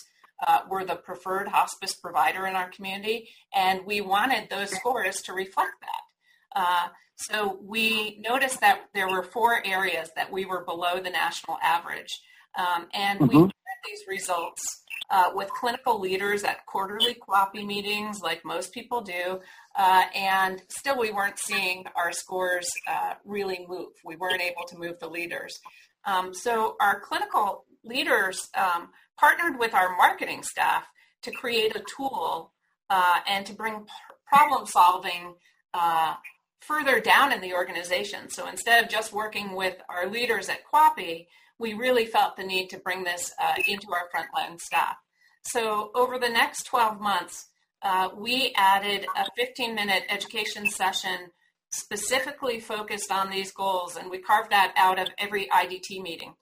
Uh, 0.47 0.61
we're 0.71 0.85
the 0.85 0.95
preferred 0.95 1.49
hospice 1.49 1.95
provider 1.95 2.47
in 2.47 2.55
our 2.55 2.71
community, 2.71 3.29
and 3.53 3.85
we 3.85 4.01
wanted 4.01 4.49
those 4.49 4.71
scores 4.71 5.21
to 5.23 5.33
reflect 5.33 5.75
that. 5.81 6.61
Uh, 6.61 6.89
so 7.17 7.59
we 7.61 8.21
noticed 8.21 8.61
that 8.61 8.83
there 8.95 9.09
were 9.09 9.25
four 9.25 9.67
areas 9.67 10.11
that 10.15 10.31
we 10.31 10.45
were 10.45 10.65
below 10.65 11.01
the 11.01 11.11
national 11.11 11.59
average. 11.61 12.21
Um, 12.57 12.87
and 12.95 13.21
mm-hmm. 13.21 13.29
we 13.29 13.39
shared 13.39 13.83
these 13.85 14.01
results 14.09 14.83
uh, 15.11 15.31
with 15.35 15.49
clinical 15.51 15.99
leaders 15.99 16.45
at 16.45 16.67
quarterly 16.67 17.15
QAPI 17.15 17.67
meetings, 17.67 18.21
like 18.23 18.45
most 18.45 18.73
people 18.73 19.01
do, 19.01 19.41
uh, 19.77 20.05
and 20.15 20.63
still 20.69 20.99
we 20.99 21.11
weren't 21.11 21.39
seeing 21.39 21.85
our 21.97 22.13
scores 22.13 22.69
uh, 22.91 23.15
really 23.25 23.65
move. 23.69 23.89
We 24.05 24.17
weren't 24.17 24.43
able 24.43 24.65
to 24.69 24.79
move 24.79 24.99
the 24.99 25.09
leaders. 25.09 25.59
Um, 26.05 26.35
so 26.35 26.77
our 26.81 27.01
clinical 27.01 27.65
leaders 27.85 28.49
um, 28.55 28.91
partnered 29.19 29.59
with 29.59 29.75
our 29.75 29.97
marketing 29.97 30.43
staff 30.43 30.85
to 31.23 31.31
create 31.31 31.75
a 31.75 31.83
tool 31.97 32.53
uh, 32.91 33.21
and 33.29 33.47
to 33.47 33.55
bring 33.55 33.87
problem 34.27 34.67
solving 34.67 35.35
uh, 35.75 36.15
further 36.61 37.01
down 37.01 37.33
in 37.33 37.41
the 37.41 37.55
organization. 37.55 38.29
So 38.31 38.49
instead 38.49 38.83
of 38.83 38.91
just 38.91 39.13
working 39.13 39.53
with 39.53 39.77
our 39.89 40.09
leaders 40.09 40.49
at 40.49 40.61
QAPI, 40.73 41.27
we 41.59 41.75
really 41.75 42.07
felt 42.07 42.37
the 42.37 42.45
need 42.45 42.69
to 42.71 42.79
bring 42.79 43.05
this 43.05 43.33
uh, 43.43 43.55
into 43.67 43.89
our 43.93 44.09
frontline 44.15 44.61
staff. 44.61 44.97
So 45.43 45.91
over 45.95 46.19
the 46.19 46.29
next 46.29 46.65
12 46.65 47.01
months, 47.01 47.49
uh, 47.83 48.11
we 48.17 48.53
added 48.57 49.07
a 49.17 49.27
15 49.37 49.75
minute 49.75 50.05
education 50.09 50.69
session 50.69 51.31
specifically 51.71 52.61
focused 52.61 53.13
on 53.13 53.31
these 53.31 53.53
goals, 53.53 53.97
and 53.97 54.11
we 54.11 54.19
carved 54.19 54.51
that 54.51 54.73
out 54.77 54.99
of 54.99 55.09
every 55.19 55.49
IDT 55.49 56.03
meeting. 56.03 56.35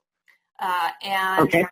Uh, 0.59 0.89
and, 1.03 1.41
okay. 1.41 1.65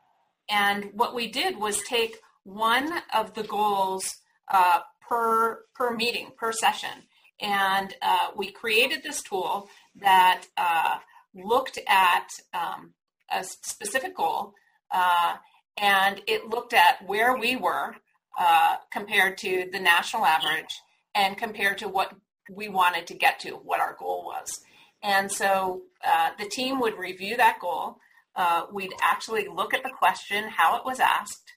and 0.50 0.90
what 0.94 1.16
we 1.16 1.28
did 1.28 1.58
was 1.58 1.82
take 1.84 2.18
one 2.44 3.02
of 3.14 3.34
the 3.34 3.44
goals 3.44 4.06
uh, 4.52 4.80
per, 5.08 5.62
per 5.74 5.96
meeting, 5.96 6.32
per 6.38 6.52
session, 6.52 7.04
and 7.42 7.96
uh, 8.02 8.30
we 8.36 8.52
created 8.52 9.02
this 9.04 9.22
tool 9.24 9.68
that 9.96 10.44
uh, 10.58 10.98
looked 11.34 11.80
at 11.88 12.28
um, 12.54 12.94
a 13.32 13.44
specific 13.44 14.15
goal, 14.15 14.53
uh, 14.91 15.36
and 15.77 16.22
it 16.27 16.48
looked 16.50 16.74
at 16.74 17.05
where 17.05 17.38
we 17.38 17.55
were 17.55 17.96
uh, 18.39 18.75
compared 18.91 19.38
to 19.39 19.67
the 19.72 19.79
national 19.79 20.25
average 20.25 20.82
and 21.13 21.38
compared 21.38 21.77
to 21.79 21.88
what 21.88 22.13
we 22.50 22.70
wanted 22.70 23.08
to 23.08 23.13
get 23.13 23.39
to, 23.39 23.51
what 23.51 23.79
our 23.79 23.96
goal 23.98 24.25
was. 24.25 24.60
And 25.01 25.32
so 25.32 25.84
uh, 26.05 26.32
the 26.38 26.50
team 26.50 26.79
would 26.79 26.98
review 26.98 27.38
that 27.38 27.60
goal. 27.60 27.98
Uh, 28.36 28.63
we'd 28.72 28.94
actually 29.01 29.48
look 29.48 29.74
at 29.74 29.84
the 29.84 29.91
question, 29.98 30.46
how 30.50 30.77
it 30.77 30.86
was 30.86 31.00
asked. 31.00 31.53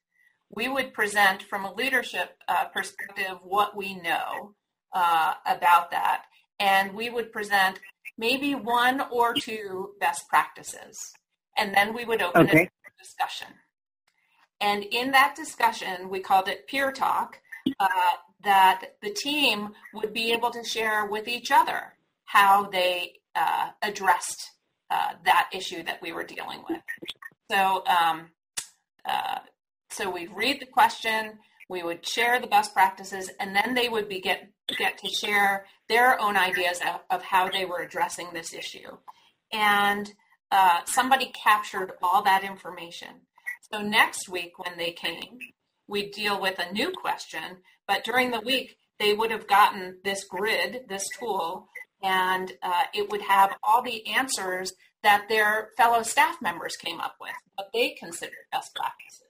We 0.51 0.69
would 0.69 0.95
present 0.95 1.43
from 1.43 1.65
a 1.65 1.75
leadership 1.75 2.37
uh, 2.47 2.67
perspective 2.67 3.39
what 3.43 3.77
we 3.77 3.95
know 4.01 4.55
uh, 4.93 5.35
about 5.47 5.91
that. 5.91 6.23
And 6.61 6.95
we 6.95 7.11
would 7.11 7.33
present 7.33 7.81
maybe 8.17 8.55
one 8.55 9.03
or 9.11 9.35
two 9.35 9.91
best 10.01 10.29
practices 10.29 11.13
and 11.59 11.75
then 11.75 11.95
we 11.95 12.05
would 12.05 12.23
open 12.23 12.47
okay. 12.47 12.63
it 12.63 12.71
for 12.83 12.93
discussion. 12.99 13.49
And 14.61 14.85
in 14.85 15.13
that 15.13 15.35
discussion, 15.37 16.09
we 16.09 16.21
called 16.21 16.49
it 16.49 16.67
peer 16.67 16.91
talk, 16.91 17.41
uh, 17.79 17.89
that 18.45 18.97
the 19.03 19.11
team 19.11 19.71
would 19.95 20.13
be 20.13 20.33
able 20.33 20.51
to 20.51 20.65
share 20.65 21.07
with 21.07 21.29
each 21.29 21.51
other 21.51 21.95
how 22.25 22.69
they 22.71 23.15
uh, 23.35 23.71
addressed 23.83 24.51
uh, 24.91 25.13
that 25.25 25.51
issue 25.53 25.83
that 25.83 26.01
we 26.01 26.13
were 26.13 26.25
dealing 26.25 26.63
with. 26.69 26.81
So, 27.51 27.85
um, 27.87 28.31
uh, 29.05 29.39
so 29.91 30.11
we 30.11 30.27
read 30.29 30.61
the 30.61 30.67
question, 30.67 31.39
we 31.69 31.83
would 31.83 32.07
share 32.07 32.41
the 32.41 32.47
best 32.47 32.73
practices, 32.73 33.31
and 33.41 33.55
then 33.55 33.75
they 33.75 33.89
would 33.89 34.09
be 34.09 34.21
get 34.21 34.51
get 34.77 34.99
to 34.99 35.09
share 35.09 35.65
their 35.89 36.21
own 36.21 36.37
ideas 36.37 36.81
of, 36.81 37.01
of 37.11 37.23
how 37.23 37.49
they 37.49 37.65
were 37.65 37.81
addressing 37.81 38.29
this 38.33 38.53
issue. 38.53 38.97
And 39.53 40.13
uh, 40.51 40.81
somebody 40.87 41.27
captured 41.27 41.93
all 42.03 42.23
that 42.23 42.45
information. 42.45 43.09
So 43.73 43.83
next 43.83 44.29
week 44.29 44.59
when 44.59 44.79
they 44.79 44.93
came, 44.93 45.39
we 45.87 46.11
deal 46.11 46.41
with 46.41 46.59
a 46.59 46.73
new 46.73 46.93
question, 46.93 47.59
but 47.87 48.05
during 48.05 48.31
the 48.31 48.41
week 48.41 48.77
they 48.99 49.15
would 49.15 49.31
have 49.31 49.47
gotten 49.47 49.99
this 50.05 50.25
grid, 50.25 50.85
this 50.89 51.05
tool, 51.19 51.69
and 52.03 52.53
uh, 52.63 52.85
it 52.95 53.11
would 53.11 53.23
have 53.23 53.57
all 53.63 53.83
the 53.83 54.07
answers 54.07 54.73
that 55.03 55.27
their 55.29 55.71
fellow 55.77 56.03
staff 56.03 56.41
members 56.43 56.77
came 56.77 57.01
up 57.01 57.17
with, 57.21 57.33
what 57.55 57.69
they 57.73 57.91
considered 57.91 58.35
best 58.51 58.75
practices. 58.75 59.23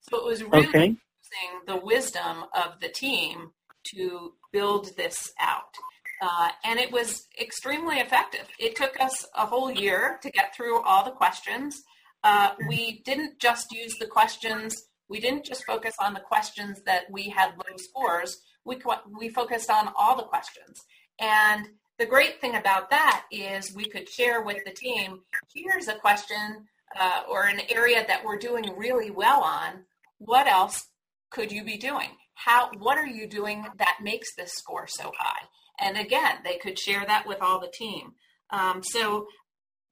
So 0.00 0.18
it 0.18 0.24
was 0.24 0.42
really 0.44 0.68
okay. 0.68 0.86
using 0.86 1.60
the 1.66 1.76
wisdom 1.76 2.44
of 2.54 2.80
the 2.80 2.88
team 2.88 3.50
to 3.94 4.34
build 4.52 4.96
this 4.96 5.16
out. 5.40 5.74
Uh, 6.20 6.50
and 6.64 6.78
it 6.78 6.90
was 6.90 7.26
extremely 7.40 7.96
effective. 7.96 8.46
It 8.58 8.76
took 8.76 8.98
us 9.00 9.26
a 9.34 9.46
whole 9.46 9.70
year 9.70 10.18
to 10.22 10.30
get 10.30 10.54
through 10.54 10.82
all 10.82 11.04
the 11.04 11.10
questions. 11.10 11.82
Uh, 12.24 12.52
we 12.68 13.02
didn't 13.04 13.38
just 13.38 13.70
use 13.72 13.94
the 14.00 14.06
questions, 14.06 14.74
we 15.08 15.20
didn't 15.20 15.44
just 15.44 15.64
focus 15.64 15.94
on 16.00 16.14
the 16.14 16.20
questions 16.20 16.82
that 16.86 17.04
we 17.10 17.28
had 17.28 17.50
low 17.56 17.76
scores, 17.76 18.38
we, 18.64 18.78
we 19.18 19.28
focused 19.28 19.70
on 19.70 19.92
all 19.96 20.16
the 20.16 20.24
questions. 20.24 20.80
And 21.20 21.66
the 21.98 22.06
great 22.06 22.40
thing 22.40 22.56
about 22.56 22.90
that 22.90 23.24
is 23.30 23.74
we 23.74 23.84
could 23.84 24.08
share 24.08 24.42
with 24.42 24.64
the 24.64 24.72
team 24.72 25.20
here's 25.54 25.88
a 25.88 25.94
question 25.94 26.66
uh, 26.98 27.22
or 27.28 27.44
an 27.44 27.60
area 27.70 28.04
that 28.06 28.24
we're 28.24 28.38
doing 28.38 28.64
really 28.76 29.10
well 29.10 29.42
on. 29.42 29.84
What 30.18 30.46
else 30.46 30.88
could 31.30 31.52
you 31.52 31.64
be 31.64 31.76
doing? 31.76 32.10
How, 32.34 32.70
what 32.78 32.98
are 32.98 33.06
you 33.06 33.26
doing 33.26 33.66
that 33.78 33.98
makes 34.02 34.34
this 34.34 34.52
score 34.52 34.86
so 34.86 35.12
high? 35.16 35.46
And 35.78 35.96
again, 35.96 36.38
they 36.44 36.58
could 36.58 36.78
share 36.78 37.04
that 37.06 37.26
with 37.26 37.40
all 37.40 37.60
the 37.60 37.72
team. 37.72 38.12
Um, 38.50 38.82
so 38.82 39.26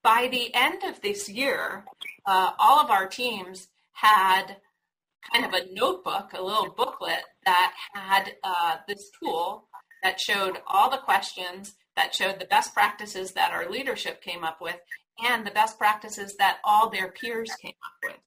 by 0.02 0.28
the 0.30 0.54
end 0.54 0.82
of 0.84 1.00
this 1.00 1.28
year, 1.28 1.84
uh, 2.26 2.52
all 2.58 2.80
of 2.80 2.90
our 2.90 3.06
teams 3.06 3.68
had 3.92 4.56
kind 5.32 5.44
of 5.44 5.52
a 5.52 5.72
notebook, 5.72 6.32
a 6.34 6.42
little 6.42 6.70
booklet 6.70 7.22
that 7.44 7.72
had 7.94 8.34
uh, 8.42 8.76
this 8.86 9.10
tool 9.22 9.68
that 10.02 10.20
showed 10.20 10.58
all 10.66 10.90
the 10.90 10.98
questions, 10.98 11.74
that 11.96 12.14
showed 12.14 12.38
the 12.38 12.44
best 12.46 12.74
practices 12.74 13.32
that 13.32 13.52
our 13.52 13.70
leadership 13.70 14.22
came 14.22 14.44
up 14.44 14.58
with, 14.60 14.76
and 15.24 15.46
the 15.46 15.50
best 15.50 15.78
practices 15.78 16.36
that 16.36 16.58
all 16.64 16.90
their 16.90 17.08
peers 17.12 17.50
came 17.62 17.72
up 17.84 18.10
with. 18.10 18.20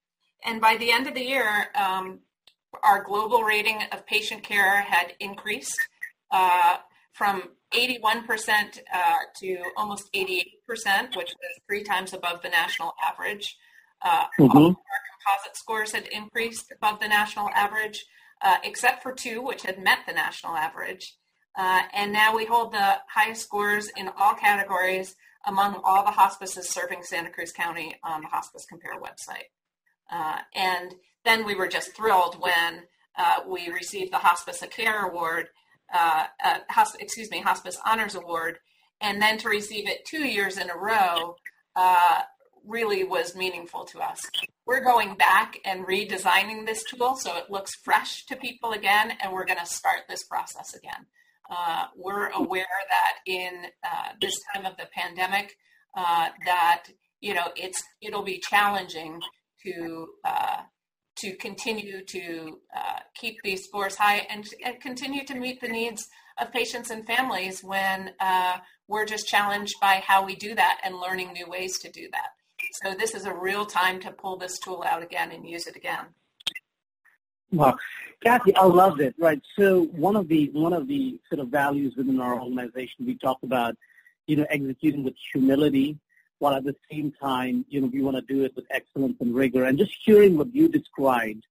And 0.45 0.61
by 0.61 0.77
the 0.77 0.91
end 0.91 1.07
of 1.07 1.13
the 1.13 1.23
year, 1.25 1.67
um, 1.75 2.19
our 2.83 3.03
global 3.03 3.43
rating 3.43 3.79
of 3.91 4.05
patient 4.05 4.43
care 4.43 4.81
had 4.81 5.13
increased. 5.19 5.79
Uh, 6.31 6.77
from 7.17 7.49
81% 7.73 8.79
uh, 8.93 9.15
to 9.39 9.57
almost 9.75 10.13
88%, 10.13 11.15
which 11.15 11.33
was 11.33 11.35
three 11.67 11.83
times 11.83 12.13
above 12.13 12.41
the 12.43 12.49
national 12.49 12.93
average. 13.05 13.57
Uh, 14.01 14.25
mm-hmm. 14.39 14.57
All 14.57 14.67
of 14.67 14.75
our 14.75 15.01
composite 15.25 15.57
scores 15.57 15.91
had 15.91 16.07
increased 16.07 16.71
above 16.71 16.99
the 16.99 17.07
national 17.07 17.49
average, 17.49 18.05
uh, 18.43 18.57
except 18.63 19.01
for 19.01 19.11
two, 19.13 19.41
which 19.41 19.63
had 19.63 19.83
met 19.83 19.99
the 20.07 20.13
national 20.13 20.55
average. 20.55 21.15
Uh, 21.57 21.81
and 21.93 22.13
now 22.13 22.35
we 22.35 22.45
hold 22.45 22.71
the 22.71 22.97
highest 23.09 23.41
scores 23.41 23.89
in 23.97 24.09
all 24.17 24.35
categories 24.35 25.15
among 25.47 25.81
all 25.83 26.05
the 26.05 26.11
hospices 26.11 26.69
serving 26.69 27.01
Santa 27.01 27.31
Cruz 27.31 27.51
County 27.51 27.95
on 28.03 28.21
the 28.21 28.27
Hospice 28.27 28.65
Compare 28.69 29.01
website. 29.01 29.49
Uh, 30.11 30.39
and 30.53 30.93
then 31.25 31.45
we 31.45 31.55
were 31.55 31.67
just 31.67 31.95
thrilled 31.95 32.39
when 32.39 32.83
uh, 33.17 33.39
we 33.47 33.69
received 33.69 34.13
the 34.13 34.17
Hospice 34.17 34.61
of 34.61 34.69
Care 34.69 35.07
Award 35.07 35.47
uh, 35.93 36.25
uh, 36.43 36.85
excuse 36.99 37.31
me, 37.31 37.41
Hospice 37.41 37.77
Honors 37.85 38.15
Award, 38.15 38.59
and 39.01 39.21
then 39.21 39.37
to 39.39 39.49
receive 39.49 39.87
it 39.87 40.05
two 40.05 40.25
years 40.25 40.57
in 40.57 40.69
a 40.69 40.75
row 40.75 41.35
uh, 41.75 42.21
really 42.65 43.03
was 43.03 43.35
meaningful 43.35 43.85
to 43.85 43.99
us. 43.99 44.21
We're 44.65 44.83
going 44.83 45.15
back 45.15 45.59
and 45.63 45.85
redesigning 45.87 46.65
this 46.65 46.83
tool 46.83 47.15
so 47.15 47.37
it 47.37 47.49
looks 47.49 47.75
fresh 47.75 48.25
to 48.25 48.35
people 48.35 48.71
again, 48.71 49.13
and 49.21 49.31
we're 49.31 49.45
going 49.45 49.59
to 49.59 49.65
start 49.65 50.01
this 50.09 50.23
process 50.23 50.73
again. 50.73 51.05
Uh, 51.49 51.85
we're 51.95 52.27
aware 52.31 52.65
that 52.89 53.13
in 53.25 53.67
uh, 53.83 54.09
this 54.19 54.37
time 54.53 54.65
of 54.65 54.75
the 54.77 54.87
pandemic, 54.93 55.55
uh, 55.95 56.29
that 56.45 56.83
you 57.21 57.33
know 57.33 57.47
it's 57.55 57.81
it'll 58.01 58.23
be 58.23 58.39
challenging 58.39 59.21
to 59.63 60.07
to 61.17 61.35
continue 61.35 62.03
to 62.03 62.59
uh, 62.75 62.99
keep 63.15 63.37
these 63.43 63.65
scores 63.65 63.95
high 63.95 64.27
and, 64.29 64.47
and, 64.63 64.79
continue 64.79 65.25
to 65.25 65.35
meet 65.35 65.59
the 65.61 65.67
needs 65.67 66.07
of 66.39 66.51
patients 66.51 66.91
and 66.91 67.05
families 67.05 67.63
when 67.63 68.11
uh, 68.19 68.57
we're 68.87 69.05
just 69.05 69.27
challenged 69.27 69.75
by 69.81 70.01
how 70.05 70.23
we 70.23 70.35
do 70.35 70.53
that 70.55 70.79
and 70.83 70.95
learning 70.99 71.33
new 71.33 71.47
ways 71.47 71.79
to 71.79 71.91
do 71.91 72.07
that. 72.11 72.29
So 72.83 72.93
this 72.93 73.15
is 73.15 73.25
a 73.25 73.33
real 73.33 73.65
time 73.65 73.99
to 74.01 74.11
pull 74.11 74.37
this 74.37 74.59
tool 74.59 74.83
out 74.85 75.03
again 75.03 75.31
and 75.31 75.47
use 75.47 75.67
it 75.67 75.75
again. 75.75 76.05
Wow, 77.51 77.77
Cathy, 78.23 78.55
I 78.55 78.65
love 78.65 78.99
it. 78.99 79.15
Right. 79.17 79.41
So 79.57 79.85
one 79.85 80.15
of 80.15 80.27
the 80.27 80.49
one 80.49 80.73
of 80.73 80.87
the 80.87 81.19
sort 81.29 81.39
of 81.39 81.47
values 81.47 81.93
within 81.95 82.19
our 82.19 82.39
organization, 82.41 83.05
we 83.05 83.17
talk 83.17 83.37
about, 83.41 83.75
you 84.25 84.35
know, 84.35 84.45
executing 84.49 85.03
with 85.03 85.15
humility, 85.31 85.97
while 86.39 86.55
at 86.55 86.63
the 86.63 86.75
same 86.91 87.11
time, 87.11 87.65
you 87.69 87.81
know, 87.81 87.87
we 87.87 88.01
want 88.01 88.15
to 88.15 88.33
do 88.33 88.43
it 88.43 88.55
with 88.55 88.65
excellence 88.71 89.17
and 89.19 89.33
rigor. 89.33 89.63
And 89.63 89.77
just 89.77 89.93
hearing 90.03 90.37
what 90.37 90.53
you 90.53 90.67
described 90.67 91.45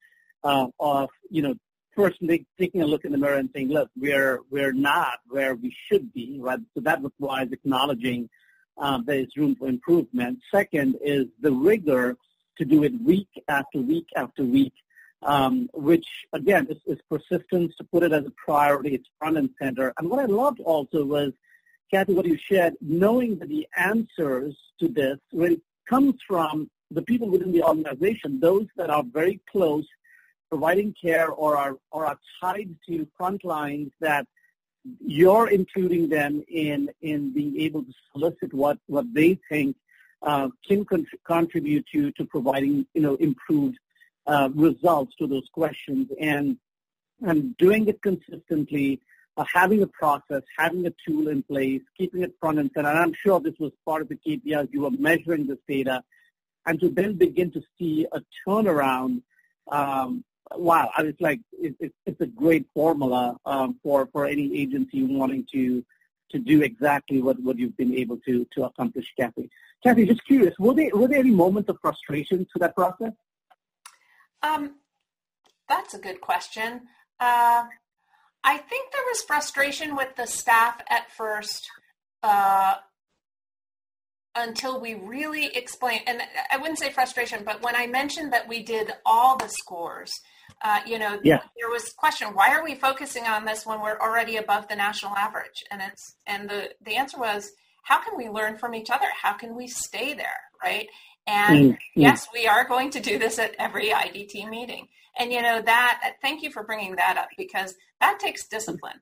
uh, 0.45 0.69
of, 0.79 1.11
you 1.31 1.43
know, 1.43 1.55
first 1.95 2.19
taking 2.59 2.83
a 2.83 2.87
look 2.87 3.05
in 3.05 3.13
the 3.13 3.19
mirror 3.19 3.37
and 3.37 3.51
saying, 3.55 3.69
look, 3.69 3.91
we're 3.97 4.41
we're 4.51 4.73
not 4.73 5.19
where 5.29 5.55
we 5.55 5.75
should 5.87 6.13
be, 6.13 6.39
right? 6.41 6.61
So 6.75 6.81
that 6.81 7.03
requires 7.03 7.51
acknowledging 7.53 8.29
um, 8.79 9.05
there 9.07 9.17
is 9.17 9.29
room 9.37 9.57
for 9.57 9.69
improvement. 9.69 10.41
Second 10.51 10.97
is 11.03 11.27
the 11.41 11.51
rigor 11.51 12.17
to 12.59 12.65
do 12.65 12.85
it 12.85 12.93
week 13.03 13.29
after 13.49 13.79
week 13.81 14.09
after 14.15 14.45
week, 14.45 14.75
um, 15.23 15.69
which 15.73 16.07
again 16.33 16.67
is, 16.71 16.79
is 16.87 17.01
persistence 17.11 17.75
to 17.77 17.85
put 17.85 18.03
it 18.03 18.13
as 18.13 18.27
a 18.27 18.33
priority. 18.45 18.95
It's 18.95 19.09
front 19.19 19.39
and 19.39 19.51
center. 19.61 19.93
And 19.99 20.11
what 20.11 20.21
I 20.21 20.27
loved 20.27 20.61
also 20.61 21.05
was, 21.05 21.33
Cathy, 21.91 22.15
what 22.15 22.27
you 22.27 22.39
shared, 22.39 22.75
knowing 22.81 23.39
that 23.39 23.49
the 23.49 23.67
answers 23.77 24.57
to 24.81 24.89
this 24.89 25.19
really 25.33 25.61
comes 25.89 26.15
from 26.27 26.71
the 26.91 27.03
people 27.03 27.29
within 27.29 27.53
the 27.53 27.63
organization, 27.63 28.41
those 28.41 28.67
that 28.77 28.91
are 28.91 29.03
very 29.05 29.41
close, 29.51 29.87
providing 30.49 30.95
care 31.01 31.29
or 31.29 31.57
are, 31.57 31.77
or 31.91 32.07
are 32.07 32.19
tied 32.41 32.75
to 32.89 33.07
front 33.17 33.45
lines 33.45 33.93
that 34.01 34.27
you're 35.05 35.49
including 35.49 36.09
them 36.09 36.45
in 36.49 36.89
in 37.03 37.33
being 37.33 37.59
able 37.61 37.83
to 37.83 37.93
solicit 38.13 38.55
what 38.55 38.79
what 38.87 39.05
they 39.13 39.39
think 39.49 39.77
uh, 40.23 40.49
can 40.67 40.85
con- 40.85 41.07
contribute 41.25 41.85
to 41.93 42.13
to 42.13 42.25
providing 42.25 42.87
you 42.95 43.03
know 43.03 43.17
improved 43.17 43.79
uh, 44.27 44.49
results 44.55 45.15
to 45.17 45.27
those 45.27 45.49
questions. 45.53 46.09
And 46.21 46.59
and 47.27 47.57
doing 47.57 47.89
it 47.89 48.03
consistently, 48.03 49.01
uh, 49.37 49.45
having 49.53 49.83
a 49.83 49.87
process, 49.87 50.43
having 50.59 50.87
a 50.87 50.93
tool 51.07 51.29
in 51.29 51.43
place, 51.43 51.83
keeping 51.97 52.23
it 52.23 52.35
front 52.41 52.59
and 52.59 52.71
center. 52.75 52.89
And 52.89 52.99
I'm 52.99 53.15
sure 53.15 53.41
this 53.41 53.59
was 53.59 53.73
part 53.85 54.03
of 54.03 54.09
the 54.09 54.17
KPIs. 54.17 54.69
You 54.73 54.83
were 54.83 54.91
measuring 54.91 55.47
this 55.47 55.59
data, 55.69 56.03
and 56.67 56.81
to 56.81 56.89
then 56.89 57.15
begin 57.15 57.51
to 57.53 57.63
see 57.79 58.07
a 58.13 58.21
turnaround 58.47 59.23
um, 59.71 60.25
wow, 60.55 60.91
I 60.97 61.03
was 61.03 61.15
like, 61.21 61.41
it, 61.53 61.75
it, 61.81 61.93
it's 62.05 62.21
a 62.21 62.27
great 62.27 62.67
formula 62.75 63.37
um, 63.45 63.79
for 63.83 64.09
for 64.13 64.27
any 64.27 64.59
agency 64.59 65.03
wanting 65.03 65.47
to 65.53 65.85
to 66.31 66.39
do 66.39 66.63
exactly 66.63 67.23
what, 67.23 67.39
what 67.41 67.59
you've 67.59 67.77
been 67.77 67.95
able 67.95 68.19
to 68.19 68.47
to 68.53 68.65
accomplish, 68.65 69.13
Cathy. 69.19 69.51
Cathy, 69.83 70.07
just 70.07 70.25
curious, 70.25 70.55
were 70.59 70.75
there 70.75 70.91
were 70.95 71.09
there 71.09 71.19
any 71.19 71.31
moments 71.31 71.69
of 71.69 71.79
frustration 71.81 72.47
to 72.53 72.59
that 72.61 72.75
process? 72.75 73.13
Um, 74.43 74.77
that's 75.69 75.95
a 75.95 75.99
good 75.99 76.21
question. 76.21 76.83
Uh, 77.19 77.65
I 78.47 78.57
think 78.57 78.93
there 78.93 79.03
was 79.11 79.23
frustration 79.27 79.97
with 79.97 80.17
the 80.17 80.27
staff 80.27 80.81
at 80.89 81.11
first. 81.13 81.69
Uh, 82.23 82.77
until 84.37 84.81
we 84.81 84.95
really 84.95 85.47
explained, 85.57 86.03
and 86.07 86.21
I 86.53 86.59
wouldn't 86.59 86.79
say 86.79 86.91
frustration, 86.91 87.43
but 87.45 87.63
when 87.63 87.75
I 87.75 87.87
mentioned 87.87 88.33
that 88.35 88.47
we 88.47 88.63
did 88.63 88.93
all 89.07 89.37
the 89.37 89.49
scores, 89.49 90.13
uh, 90.63 90.81
you 90.87 90.99
know, 90.99 91.19
yeah. 91.25 91.39
there 91.59 91.71
was 91.71 91.93
question, 91.97 92.29
why 92.29 92.51
are 92.51 92.63
we 92.63 92.75
focusing 92.75 93.25
on 93.25 93.45
this 93.45 93.67
when 93.67 93.81
we're 93.81 93.99
already 93.99 94.37
above 94.37 94.69
the 94.69 94.77
national 94.77 95.17
average? 95.17 95.65
And 95.71 95.83
it's 95.83 96.17
and 96.27 96.49
the 96.49 96.71
the 96.85 96.97
answer 96.97 97.19
was, 97.19 97.51
how 97.85 98.03
can 98.03 98.17
we 98.17 98.29
learn 98.29 98.57
from 98.57 98.75
each 98.75 98.91
other? 98.91 99.07
How 99.21 99.33
can 99.33 99.57
we 99.57 99.67
stay 99.69 100.15
there, 100.15 100.41
right? 100.63 100.87
And 101.27 101.73
mm-hmm. 101.73 102.01
yes, 102.01 102.29
we 102.33 102.47
are 102.47 102.65
going 102.65 102.91
to 102.91 103.01
do 103.01 103.19
this 103.19 103.39
at 103.39 103.55
every 103.59 103.89
IDT 103.89 104.49
meeting. 104.49 104.89
And 105.19 105.33
you 105.33 105.43
know 105.43 105.63
that. 105.63 106.17
Thank 106.23 106.43
you 106.43 106.51
for 106.51 106.65
bringing 106.65 106.97
that 106.97 107.17
up 107.17 107.29
because 107.39 107.75
that 108.01 108.19
takes 108.19 108.47
discipline. 108.47 109.01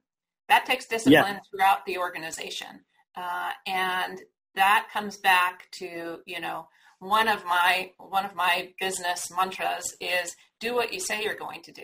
That 0.48 0.66
takes 0.66 0.86
discipline 0.86 1.12
yeah. 1.12 1.40
throughout 1.50 1.86
the 1.86 1.98
organization, 1.98 2.84
uh, 3.16 3.50
and 3.66 4.20
that 4.54 4.88
comes 4.92 5.16
back 5.16 5.70
to 5.72 6.18
you 6.26 6.40
know 6.40 6.68
one 6.98 7.28
of 7.28 7.44
my 7.44 7.90
one 7.98 8.24
of 8.24 8.34
my 8.34 8.70
business 8.80 9.30
mantras 9.34 9.96
is 10.00 10.34
do 10.60 10.74
what 10.74 10.92
you 10.92 11.00
say 11.00 11.22
you're 11.22 11.34
going 11.34 11.62
to 11.62 11.72
do 11.72 11.82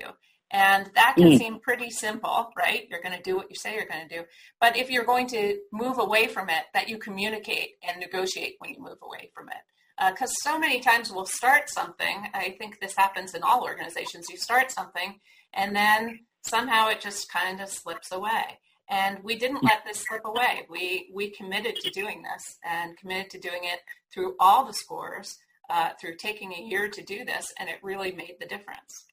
and 0.50 0.90
that 0.94 1.14
can 1.16 1.28
mm. 1.28 1.38
seem 1.38 1.60
pretty 1.60 1.90
simple 1.90 2.50
right 2.56 2.86
you're 2.90 3.02
going 3.02 3.16
to 3.16 3.22
do 3.22 3.36
what 3.36 3.50
you 3.50 3.56
say 3.56 3.74
you're 3.74 3.88
going 3.88 4.08
to 4.08 4.16
do 4.18 4.24
but 4.60 4.76
if 4.76 4.90
you're 4.90 5.04
going 5.04 5.26
to 5.26 5.58
move 5.72 5.98
away 5.98 6.26
from 6.26 6.48
it 6.48 6.64
that 6.74 6.88
you 6.88 6.98
communicate 6.98 7.72
and 7.86 8.00
negotiate 8.00 8.56
when 8.58 8.70
you 8.70 8.80
move 8.80 8.98
away 9.02 9.30
from 9.34 9.48
it 9.48 9.62
because 10.08 10.30
uh, 10.30 10.50
so 10.50 10.58
many 10.58 10.80
times 10.80 11.12
we'll 11.12 11.26
start 11.26 11.68
something 11.68 12.28
i 12.34 12.54
think 12.58 12.80
this 12.80 12.96
happens 12.96 13.34
in 13.34 13.42
all 13.42 13.62
organizations 13.62 14.26
you 14.30 14.36
start 14.36 14.70
something 14.70 15.18
and 15.54 15.76
then 15.76 16.20
somehow 16.42 16.88
it 16.88 17.00
just 17.00 17.30
kind 17.30 17.60
of 17.60 17.68
slips 17.68 18.10
away 18.12 18.58
and 18.90 19.18
we 19.22 19.36
didn't 19.36 19.62
let 19.62 19.84
this 19.86 20.04
slip 20.08 20.22
away. 20.24 20.66
We, 20.68 21.10
we 21.14 21.30
committed 21.30 21.76
to 21.76 21.90
doing 21.90 22.22
this 22.22 22.58
and 22.64 22.98
committed 22.98 23.30
to 23.30 23.38
doing 23.38 23.60
it 23.62 23.78
through 24.12 24.34
all 24.40 24.66
the 24.66 24.74
scores, 24.74 25.38
uh, 25.70 25.90
through 26.00 26.16
taking 26.16 26.52
a 26.52 26.60
year 26.60 26.88
to 26.88 27.02
do 27.02 27.24
this, 27.24 27.52
and 27.58 27.68
it 27.68 27.76
really 27.82 28.10
made 28.10 28.34
the 28.40 28.46
difference. 28.46 29.06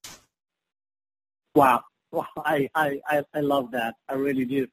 Wow. 1.54 1.82
Wow. 2.12 2.26
I, 2.38 2.70
I, 2.74 3.24
I 3.34 3.40
love 3.42 3.72
that. 3.72 3.96
I 4.10 4.14
really 4.14 4.46
do. 4.46 4.68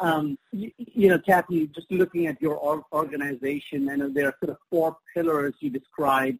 Um, 0.00 0.38
you, 0.52 0.72
you, 0.76 1.08
know, 1.08 1.18
Cathy, 1.18 1.68
just 1.68 1.90
looking 1.90 2.26
at 2.26 2.40
your 2.42 2.84
organization, 2.92 3.88
I 3.88 3.96
know 3.96 4.08
there 4.08 4.26
are 4.26 4.34
sort 4.40 4.50
of 4.50 4.58
four 4.70 4.96
pillars 5.14 5.54
you 5.60 5.70
described, 5.70 6.38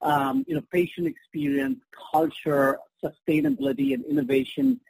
um, 0.00 0.44
you 0.46 0.54
know, 0.54 0.62
patient 0.72 1.06
experience, 1.06 1.80
culture, 2.12 2.78
sustainability, 3.02 3.94
and 3.94 4.04
innovation. 4.04 4.80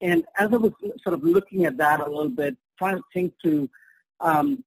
And 0.00 0.24
as 0.38 0.52
I 0.52 0.56
was 0.56 0.72
sort 1.02 1.14
of 1.14 1.22
looking 1.22 1.64
at 1.64 1.76
that 1.78 2.00
a 2.00 2.08
little 2.08 2.28
bit, 2.28 2.56
trying 2.76 2.96
to 2.96 3.04
think 3.12 3.34
through 3.40 3.70
um, 4.20 4.64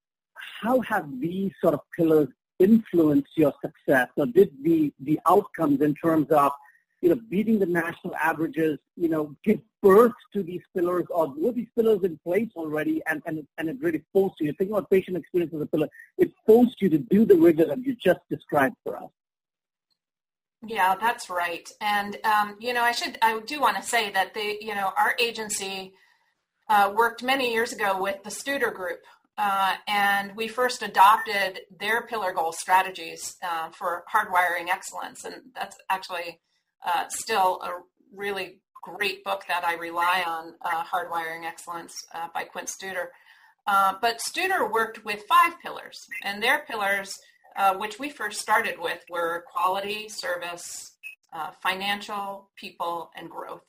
how 0.62 0.80
have 0.82 1.20
these 1.20 1.52
sort 1.62 1.74
of 1.74 1.82
pillars 1.96 2.30
influenced 2.60 3.32
your 3.36 3.54
success, 3.62 4.10
or 4.16 4.26
did 4.26 4.52
the 4.64 4.94
the 5.00 5.20
outcomes 5.26 5.82
in 5.82 5.94
terms 5.96 6.30
of 6.32 6.52
you 7.06 7.14
know 7.14 7.22
beating 7.30 7.60
the 7.60 7.68
national 7.68 8.16
averages, 8.16 8.80
you 8.96 9.10
know, 9.10 9.36
give 9.44 9.60
birth 9.84 10.14
to 10.34 10.42
these 10.42 10.64
pillars, 10.76 11.06
or 11.12 11.32
were 11.38 11.52
these 11.52 11.68
pillars 11.76 12.04
in 12.04 12.18
place 12.24 12.50
already, 12.56 13.00
and 13.06 13.22
and 13.28 13.46
and 13.60 13.70
it 13.70 13.78
really 13.80 14.02
forced 14.12 14.40
you? 14.40 14.52
Thinking 14.54 14.76
about 14.76 14.90
patient 14.90 15.16
experience 15.16 15.54
as 15.54 15.62
a 15.62 15.68
pillar, 15.68 15.88
it 16.18 16.32
forced 16.48 16.82
you 16.82 16.90
to 16.90 16.98
do 16.98 17.24
the 17.24 17.36
rigor 17.36 17.66
that 17.66 17.78
you 17.86 17.96
just 17.96 18.22
described 18.28 18.76
for 18.84 18.98
us. 18.98 19.12
Yeah, 20.66 20.96
that's 21.00 21.30
right. 21.30 21.70
And 21.80 22.18
um, 22.24 22.56
you 22.60 22.74
know, 22.74 22.82
I 22.82 22.92
should 22.92 23.20
I 23.22 23.40
do 23.46 23.62
want 23.62 23.78
to 23.78 23.84
say 23.84 24.10
that 24.10 24.34
the 24.34 24.58
you 24.60 24.74
know 24.74 24.92
our 24.98 25.16
agency 25.20 25.94
uh, 26.70 26.92
worked 26.96 27.22
many 27.22 27.54
years 27.54 27.72
ago 27.72 28.02
with 28.02 28.24
the 28.24 28.32
Studer 28.32 28.74
Group, 28.74 29.02
uh, 29.38 29.76
and 29.88 30.36
we 30.36 30.48
first 30.48 30.82
adopted 30.82 31.60
their 31.80 32.02
pillar 32.08 32.34
goal 32.34 32.52
strategies 32.52 33.36
uh, 33.44 33.70
for 33.70 34.06
hardwiring 34.12 34.70
excellence, 34.70 35.24
and 35.24 35.36
that's 35.54 35.78
actually 35.92 36.40
uh, 36.86 37.06
still 37.10 37.62
a 37.62 37.82
really 38.16 38.60
great 38.84 39.24
book 39.24 39.44
that 39.48 39.66
I 39.66 39.74
rely 39.76 40.24
on, 40.26 40.54
uh, 40.62 40.84
Hardwiring 40.84 41.44
Excellence 41.44 42.06
uh, 42.14 42.28
by 42.34 42.44
Quint 42.44 42.70
Studer. 42.70 43.08
but 43.66 44.20
Studer 44.20 44.72
worked 44.72 45.04
with 45.04 45.24
five 45.28 45.54
pillars, 45.62 46.00
and 46.24 46.42
their 46.42 46.60
pillars 46.60 47.18
uh, 47.56 47.74
which 47.76 48.00
we 48.00 48.10
first 48.10 48.42
started 48.42 48.78
with, 48.80 49.00
were 49.10 49.46
quality, 49.52 50.10
service, 50.10 50.94
uh, 51.34 51.52
financial, 51.62 52.50
people, 52.56 53.12
and 53.16 53.30
growth. 53.30 53.64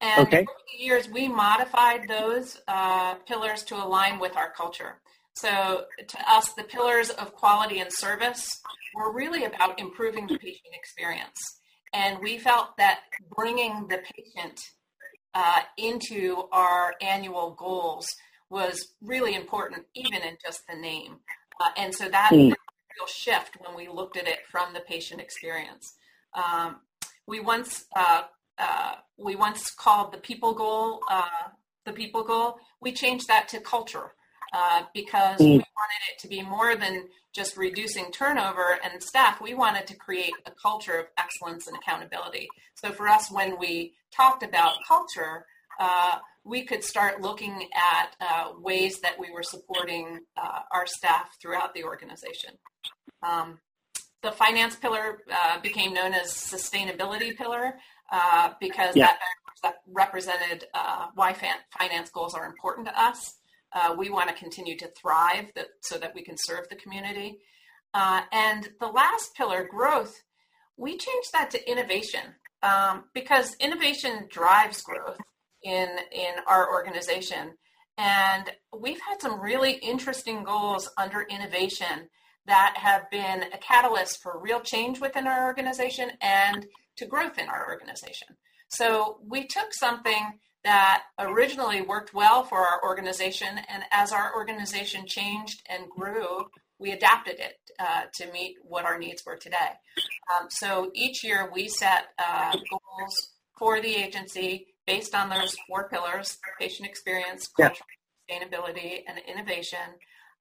And 0.00 0.26
okay. 0.26 0.38
over 0.38 0.46
the 0.78 0.82
years, 0.82 1.08
we 1.08 1.28
modified 1.28 2.08
those 2.08 2.58
uh, 2.68 3.14
pillars 3.26 3.62
to 3.64 3.74
align 3.74 4.18
with 4.18 4.36
our 4.36 4.50
culture. 4.52 5.00
So 5.34 5.84
to 6.06 6.18
us, 6.30 6.52
the 6.54 6.64
pillars 6.64 7.10
of 7.10 7.34
quality 7.34 7.80
and 7.80 7.92
service 7.92 8.48
were 8.94 9.12
really 9.12 9.44
about 9.44 9.78
improving 9.78 10.26
the 10.26 10.38
patient 10.38 10.72
experience. 10.72 11.38
And 11.92 12.18
we 12.20 12.38
felt 12.38 12.76
that 12.76 13.00
bringing 13.34 13.88
the 13.88 13.98
patient 13.98 14.60
uh, 15.34 15.60
into 15.76 16.44
our 16.52 16.94
annual 17.00 17.52
goals 17.58 18.06
was 18.50 18.94
really 19.02 19.34
important, 19.34 19.86
even 19.94 20.22
in 20.22 20.36
just 20.44 20.60
the 20.68 20.76
name. 20.76 21.16
Uh, 21.60 21.70
and 21.76 21.94
so 21.94 22.08
that 22.08 22.30
mm 22.32 22.52
real 22.98 23.06
shift 23.06 23.56
when 23.64 23.76
we 23.76 23.88
looked 23.88 24.16
at 24.16 24.26
it 24.26 24.40
from 24.50 24.72
the 24.74 24.80
patient 24.80 25.20
experience. 25.20 25.94
Um, 26.34 26.76
we 27.26 27.40
once 27.40 27.84
uh, 27.96 28.22
uh, 28.58 28.94
we 29.16 29.36
once 29.36 29.70
called 29.70 30.12
the 30.12 30.18
people 30.18 30.54
goal 30.54 31.00
uh, 31.10 31.50
the 31.84 31.92
people 31.92 32.24
goal. 32.24 32.58
We 32.80 32.92
changed 32.92 33.28
that 33.28 33.48
to 33.48 33.60
culture 33.60 34.14
uh, 34.52 34.82
because 34.94 35.38
mm. 35.38 35.46
we 35.46 35.54
wanted 35.56 36.02
it 36.10 36.18
to 36.20 36.28
be 36.28 36.42
more 36.42 36.76
than 36.76 37.08
just 37.38 37.56
reducing 37.56 38.10
turnover 38.10 38.80
and 38.82 39.00
staff. 39.00 39.40
We 39.40 39.54
wanted 39.54 39.86
to 39.86 39.94
create 39.94 40.32
a 40.44 40.50
culture 40.50 40.98
of 40.98 41.06
excellence 41.16 41.68
and 41.68 41.76
accountability. 41.76 42.48
So 42.74 42.90
for 42.90 43.06
us, 43.06 43.30
when 43.30 43.58
we 43.60 43.94
talked 44.12 44.42
about 44.42 44.72
culture, 44.86 45.46
uh, 45.78 46.18
we 46.42 46.64
could 46.64 46.82
start 46.82 47.20
looking 47.20 47.68
at 47.76 48.16
uh, 48.20 48.52
ways 48.58 48.98
that 49.00 49.16
we 49.20 49.30
were 49.30 49.44
supporting 49.44 50.18
uh, 50.36 50.60
our 50.72 50.84
staff 50.86 51.28
throughout 51.40 51.74
the 51.74 51.84
organization. 51.84 52.54
Um, 53.22 53.60
the 54.22 54.32
finance 54.32 54.74
pillar 54.74 55.18
uh, 55.32 55.60
became 55.60 55.94
known 55.94 56.14
as 56.14 56.32
sustainability 56.32 57.36
pillar 57.36 57.74
uh, 58.10 58.50
because 58.58 58.96
yeah. 58.96 59.06
that, 59.06 59.18
that, 59.62 59.74
represented 59.86 60.64
uh, 60.74 61.06
why 61.14 61.32
finance 61.78 62.10
goals 62.10 62.34
are 62.34 62.46
important 62.46 62.88
to 62.88 63.00
us. 63.00 63.36
We 63.96 64.10
want 64.10 64.28
to 64.28 64.34
continue 64.34 64.76
to 64.76 64.88
thrive 65.00 65.46
that, 65.54 65.68
so 65.82 65.98
that 65.98 66.14
we 66.14 66.22
can 66.22 66.36
serve 66.38 66.68
the 66.68 66.76
community. 66.76 67.38
and 67.94 68.68
the 68.80 68.86
last 68.86 69.34
pillar, 69.36 69.66
growth, 69.68 70.14
we 70.76 70.96
changed 70.96 71.32
that 71.32 71.50
to 71.50 71.70
innovation. 71.70 72.34
Um, 72.62 73.04
because 73.14 73.54
innovation 73.60 74.26
drives 74.28 74.82
growth 74.82 75.18
in 75.62 75.88
in 76.12 76.34
our 76.46 76.68
organization. 76.68 77.52
And 77.96 78.50
we've 78.76 79.00
had 79.00 79.20
some 79.20 79.40
really 79.40 79.72
interesting 79.72 80.44
goals 80.44 80.88
under 80.96 81.22
innovation 81.22 82.08
that 82.46 82.74
have 82.76 83.10
been 83.10 83.44
a 83.52 83.58
catalyst 83.58 84.22
for 84.22 84.40
real 84.40 84.60
change 84.60 85.00
within 85.00 85.26
our 85.26 85.46
organization 85.46 86.10
and 86.20 86.66
to 86.96 87.06
growth 87.06 87.38
in 87.38 87.48
our 87.48 87.68
organization. 87.68 88.28
So 88.68 89.18
we 89.26 89.46
took 89.46 89.72
something 89.72 90.38
that 90.64 91.04
originally 91.18 91.80
worked 91.80 92.12
well 92.12 92.42
for 92.42 92.58
our 92.58 92.82
organization 92.84 93.60
and 93.68 93.82
as 93.90 94.12
our 94.12 94.34
organization 94.34 95.06
changed 95.06 95.62
and 95.68 95.88
grew 95.88 96.46
we 96.80 96.92
adapted 96.92 97.38
it 97.40 97.58
uh, 97.80 98.02
to 98.14 98.30
meet 98.32 98.56
what 98.62 98.84
our 98.84 98.98
needs 98.98 99.22
were 99.24 99.36
today 99.36 99.70
um, 100.36 100.48
so 100.50 100.90
each 100.94 101.24
year 101.24 101.50
we 101.52 101.68
set 101.68 102.06
uh, 102.18 102.56
goals 102.70 103.14
for 103.58 103.80
the 103.80 103.94
agency 103.94 104.66
based 104.88 105.14
on 105.14 105.28
those 105.28 105.54
four 105.66 105.88
pillars 105.88 106.38
patient 106.58 106.88
experience, 106.88 107.48
yeah. 107.58 107.70
sustainability, 108.30 109.02
and 109.06 109.18
innovation. 109.28 109.78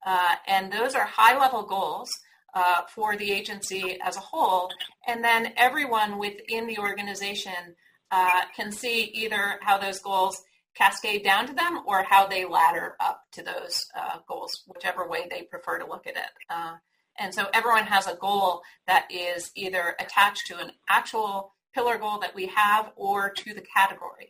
Uh, 0.06 0.36
and 0.48 0.72
those 0.72 0.96
are 0.96 1.06
high 1.06 1.38
level 1.38 1.64
goals 1.64 2.10
uh, 2.54 2.82
for 2.96 3.18
the 3.18 3.32
agency 3.32 4.00
as 4.04 4.16
a 4.16 4.22
whole. 4.22 4.70
And 5.08 5.24
then 5.24 5.54
everyone 5.58 6.18
within 6.18 6.66
the 6.66 6.78
organization 6.80 7.76
uh, 8.12 8.42
can 8.56 8.72
see 8.72 9.06
either 9.06 9.60
how 9.62 9.78
those 9.78 10.00
goals 10.00 10.42
cascade 10.76 11.24
down 11.24 11.48
to 11.48 11.54
them 11.54 11.82
or 11.88 12.04
how 12.04 12.28
they 12.28 12.46
ladder 12.46 12.96
up 13.00 13.24
to 13.32 13.42
those 13.42 13.86
uh, 13.98 14.20
goals, 14.28 14.64
whichever 14.68 15.08
way 15.08 15.28
they 15.30 15.42
prefer 15.44 15.80
to 15.80 15.88
look 15.88 16.06
at 16.06 16.16
it. 16.16 16.30
Uh, 16.50 16.76
and 17.20 17.34
so 17.34 17.48
everyone 17.54 17.86
has 17.86 18.08
a 18.08 18.16
goal 18.16 18.62
that 18.86 19.08
is 19.10 19.52
either 19.56 19.96
attached 20.00 20.46
to 20.48 20.58
an 20.60 20.72
actual 20.90 21.54
pillar 21.74 21.98
goal 21.98 22.20
that 22.20 22.36
we 22.36 22.48
have 22.48 22.92
or 22.96 23.30
to 23.30 23.54
the 23.54 23.64
category. 23.76 24.28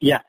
Yeah, 0.00 0.20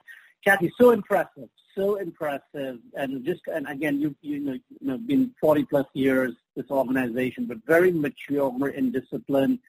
Cathy, 0.43 0.71
so 0.77 0.91
impressive, 0.91 1.49
so 1.75 1.95
impressive, 1.95 2.79
and 2.95 3.23
just 3.23 3.41
and 3.47 3.67
again, 3.69 4.01
you 4.01 4.15
you 4.21 4.39
know, 4.39 4.53
you 4.53 4.62
know 4.81 4.97
been 4.97 5.34
40 5.39 5.65
plus 5.65 5.86
years 5.93 6.34
this 6.55 6.69
organization, 6.69 7.45
but 7.45 7.57
very 7.65 7.91
mature 7.91 8.69
in 8.69 8.91
discipline, 8.91 9.60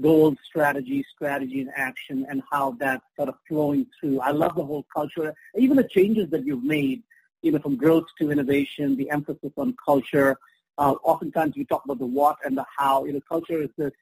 goals, 0.00 0.36
strategy, 0.44 1.04
strategy 1.14 1.60
and 1.60 1.70
action, 1.76 2.26
and 2.28 2.42
how 2.50 2.76
that's 2.78 3.04
sort 3.16 3.28
of 3.28 3.36
flowing 3.48 3.86
through. 3.98 4.20
I 4.20 4.30
love 4.30 4.54
the 4.54 4.64
whole 4.64 4.86
culture, 4.94 5.34
even 5.56 5.76
the 5.76 5.84
changes 5.84 6.30
that 6.30 6.44
you've 6.46 6.64
made, 6.64 7.02
you 7.42 7.52
know, 7.52 7.58
from 7.58 7.76
growth 7.76 8.06
to 8.18 8.30
innovation, 8.30 8.96
the 8.96 9.10
emphasis 9.10 9.52
on 9.56 9.76
culture. 9.84 10.36
Uh, 10.78 10.94
oftentimes 11.02 11.56
you 11.56 11.64
talk 11.64 11.84
about 11.84 11.98
the 11.98 12.06
what 12.06 12.36
and 12.44 12.56
the 12.56 12.64
how. 12.76 13.04
You 13.04 13.14
know, 13.14 13.20
culture 13.28 13.62
is 13.62 13.70
this 13.76 13.92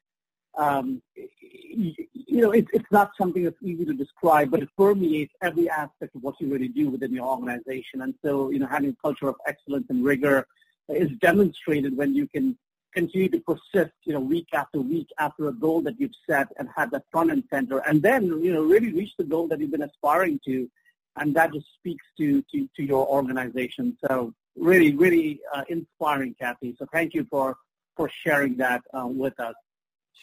um, 0.57 1.01
you 1.15 2.41
know, 2.41 2.51
it, 2.51 2.67
it's 2.73 2.91
not 2.91 3.11
something 3.17 3.43
that's 3.43 3.61
easy 3.61 3.85
to 3.85 3.93
describe, 3.93 4.51
but 4.51 4.61
it 4.61 4.69
permeates 4.77 5.33
every 5.41 5.69
aspect 5.69 6.15
of 6.15 6.23
what 6.23 6.35
you 6.39 6.51
really 6.51 6.67
do 6.67 6.89
within 6.89 7.13
your 7.13 7.25
organization. 7.25 8.01
And 8.01 8.13
so, 8.23 8.49
you 8.49 8.59
know, 8.59 8.67
having 8.67 8.89
a 8.89 8.95
culture 9.01 9.29
of 9.29 9.35
excellence 9.47 9.85
and 9.89 10.03
rigor 10.03 10.45
is 10.89 11.09
demonstrated 11.21 11.95
when 11.95 12.13
you 12.13 12.27
can 12.27 12.57
continue 12.93 13.29
to 13.29 13.39
persist, 13.39 13.93
you 14.03 14.13
know, 14.13 14.19
week 14.19 14.47
after 14.53 14.79
week 14.79 15.09
after 15.19 15.47
a 15.47 15.53
goal 15.53 15.81
that 15.81 15.99
you've 15.99 16.15
set 16.27 16.47
and 16.57 16.67
had 16.75 16.91
that 16.91 17.03
front 17.11 17.31
and 17.31 17.43
center, 17.49 17.79
and 17.79 18.01
then, 18.01 18.25
you 18.43 18.53
know, 18.53 18.63
really 18.63 18.91
reach 18.93 19.13
the 19.17 19.23
goal 19.23 19.47
that 19.47 19.59
you've 19.59 19.71
been 19.71 19.83
aspiring 19.83 20.39
to. 20.45 20.69
And 21.15 21.35
that 21.35 21.53
just 21.53 21.67
speaks 21.75 22.05
to, 22.17 22.41
to, 22.51 22.69
to 22.77 22.83
your 22.83 23.05
organization. 23.07 23.97
So 24.07 24.33
really, 24.55 24.95
really 24.95 25.39
uh, 25.53 25.63
inspiring, 25.67 26.35
Cathy. 26.39 26.75
So 26.79 26.87
thank 26.91 27.13
you 27.13 27.27
for, 27.29 27.57
for 27.97 28.09
sharing 28.23 28.55
that 28.57 28.81
uh, 28.97 29.07
with 29.07 29.39
us. 29.39 29.55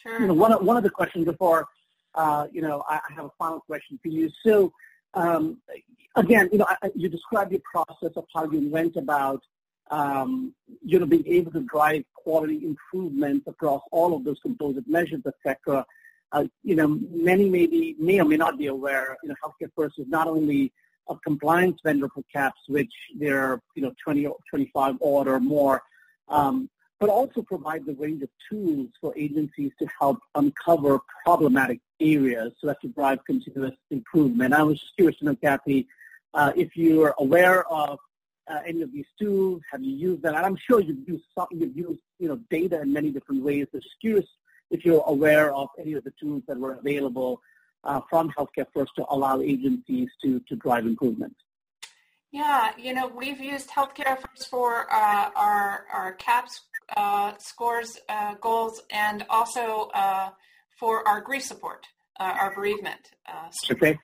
Sure. 0.02 0.20
You 0.20 0.28
know, 0.28 0.34
one 0.34 0.52
of, 0.52 0.62
one 0.62 0.76
of 0.76 0.82
the 0.82 0.90
questions 0.90 1.24
before, 1.24 1.66
uh, 2.14 2.46
you 2.52 2.62
know, 2.62 2.82
I, 2.88 3.00
have 3.14 3.26
a 3.26 3.30
final 3.38 3.60
question 3.60 3.98
for 4.02 4.08
you. 4.08 4.30
So, 4.44 4.72
um, 5.14 5.58
again, 6.14 6.48
you 6.52 6.58
know, 6.58 6.66
I, 6.68 6.90
you 6.94 7.08
described 7.08 7.50
the 7.50 7.60
process 7.70 8.12
of 8.16 8.24
how 8.34 8.50
you 8.50 8.68
went 8.68 8.96
about, 8.96 9.42
um, 9.90 10.54
you 10.84 10.98
know, 10.98 11.06
being 11.06 11.26
able 11.26 11.52
to 11.52 11.60
drive 11.60 12.04
quality 12.14 12.64
improvements 12.64 13.46
across 13.46 13.82
all 13.92 14.14
of 14.14 14.24
those 14.24 14.38
composite 14.40 14.88
measures, 14.88 15.22
etc. 15.26 15.84
Uh, 16.32 16.44
you 16.62 16.74
know, 16.74 16.88
many 17.10 17.48
maybe 17.48 17.94
may 17.98 18.20
or 18.20 18.24
may 18.24 18.36
not 18.36 18.58
be 18.58 18.66
aware. 18.66 19.16
You 19.22 19.28
know, 19.28 19.34
Healthcare 19.44 19.70
First 19.76 19.98
is 19.98 20.08
not 20.08 20.26
only 20.26 20.72
a 21.08 21.16
compliance 21.16 21.78
vendor 21.84 22.08
for 22.08 22.24
CAHPS, 22.34 22.60
which 22.68 22.92
there 23.16 23.38
are 23.40 23.60
you 23.74 23.82
know 23.82 23.92
20, 24.02 24.26
25 24.50 24.96
odd 25.02 25.28
or 25.28 25.40
more. 25.40 25.82
Um, 26.28 26.68
but 26.98 27.10
also 27.10 27.42
provides 27.42 27.86
a 27.88 27.92
range 27.92 28.22
of 28.22 28.30
tools 28.48 28.88
for 29.00 29.12
agencies 29.16 29.70
to 29.78 29.86
help 30.00 30.18
uncover 30.34 30.98
problematic 31.24 31.80
areas 32.00 32.52
so 32.58 32.68
as 32.68 32.76
to 32.80 32.88
drive 32.88 33.22
continuous 33.26 33.74
improvement. 33.90 34.54
I 34.54 34.62
was 34.62 34.80
just 34.80 34.96
curious 34.96 35.18
to 35.18 35.26
know, 35.26 35.36
Cathy, 35.36 35.86
uh, 36.32 36.52
if 36.56 36.76
you're 36.76 37.14
aware 37.18 37.70
of 37.70 37.98
uh, 38.48 38.60
any 38.66 38.82
of 38.82 38.92
these 38.92 39.06
tools, 39.20 39.62
have 39.70 39.82
you 39.82 39.94
used 39.94 40.22
them? 40.22 40.34
And 40.34 40.46
I'm 40.46 40.56
sure 40.56 40.80
you've 40.80 41.08
used 41.08 41.24
some, 41.34 41.48
you've 41.50 41.76
used 41.76 42.00
you 42.18 42.28
know 42.28 42.36
data 42.50 42.80
in 42.82 42.92
many 42.92 43.10
different 43.10 43.42
ways. 43.42 43.66
So 43.72 43.78
just 43.78 43.94
curious 44.00 44.26
if 44.70 44.84
you're 44.84 45.04
aware 45.06 45.52
of 45.54 45.68
any 45.78 45.94
of 45.94 46.04
the 46.04 46.12
tools 46.20 46.42
that 46.48 46.58
were 46.58 46.74
available 46.74 47.40
uh, 47.84 48.00
from 48.10 48.30
Healthcare 48.36 48.66
First 48.74 48.92
to 48.96 49.04
allow 49.08 49.40
agencies 49.40 50.08
to 50.22 50.40
to 50.48 50.56
drive 50.56 50.86
improvements. 50.86 51.36
Yeah, 52.32 52.72
you 52.76 52.92
know, 52.92 53.06
we've 53.08 53.40
used 53.40 53.70
Healthcare 53.70 54.18
First 54.18 54.50
for 54.50 54.92
uh, 54.92 55.30
our 55.34 55.86
our 55.92 56.12
CAHPS 56.16 56.60
uh, 56.96 57.32
scores 57.38 57.98
uh, 58.08 58.34
goals 58.40 58.82
and 58.90 59.24
also 59.28 59.90
uh, 59.94 60.30
for 60.78 61.06
our 61.08 61.20
grief 61.20 61.42
support, 61.42 61.86
uh, 62.20 62.34
our 62.40 62.54
bereavement. 62.54 63.12
Uh, 63.26 63.48
okay. 63.72 63.98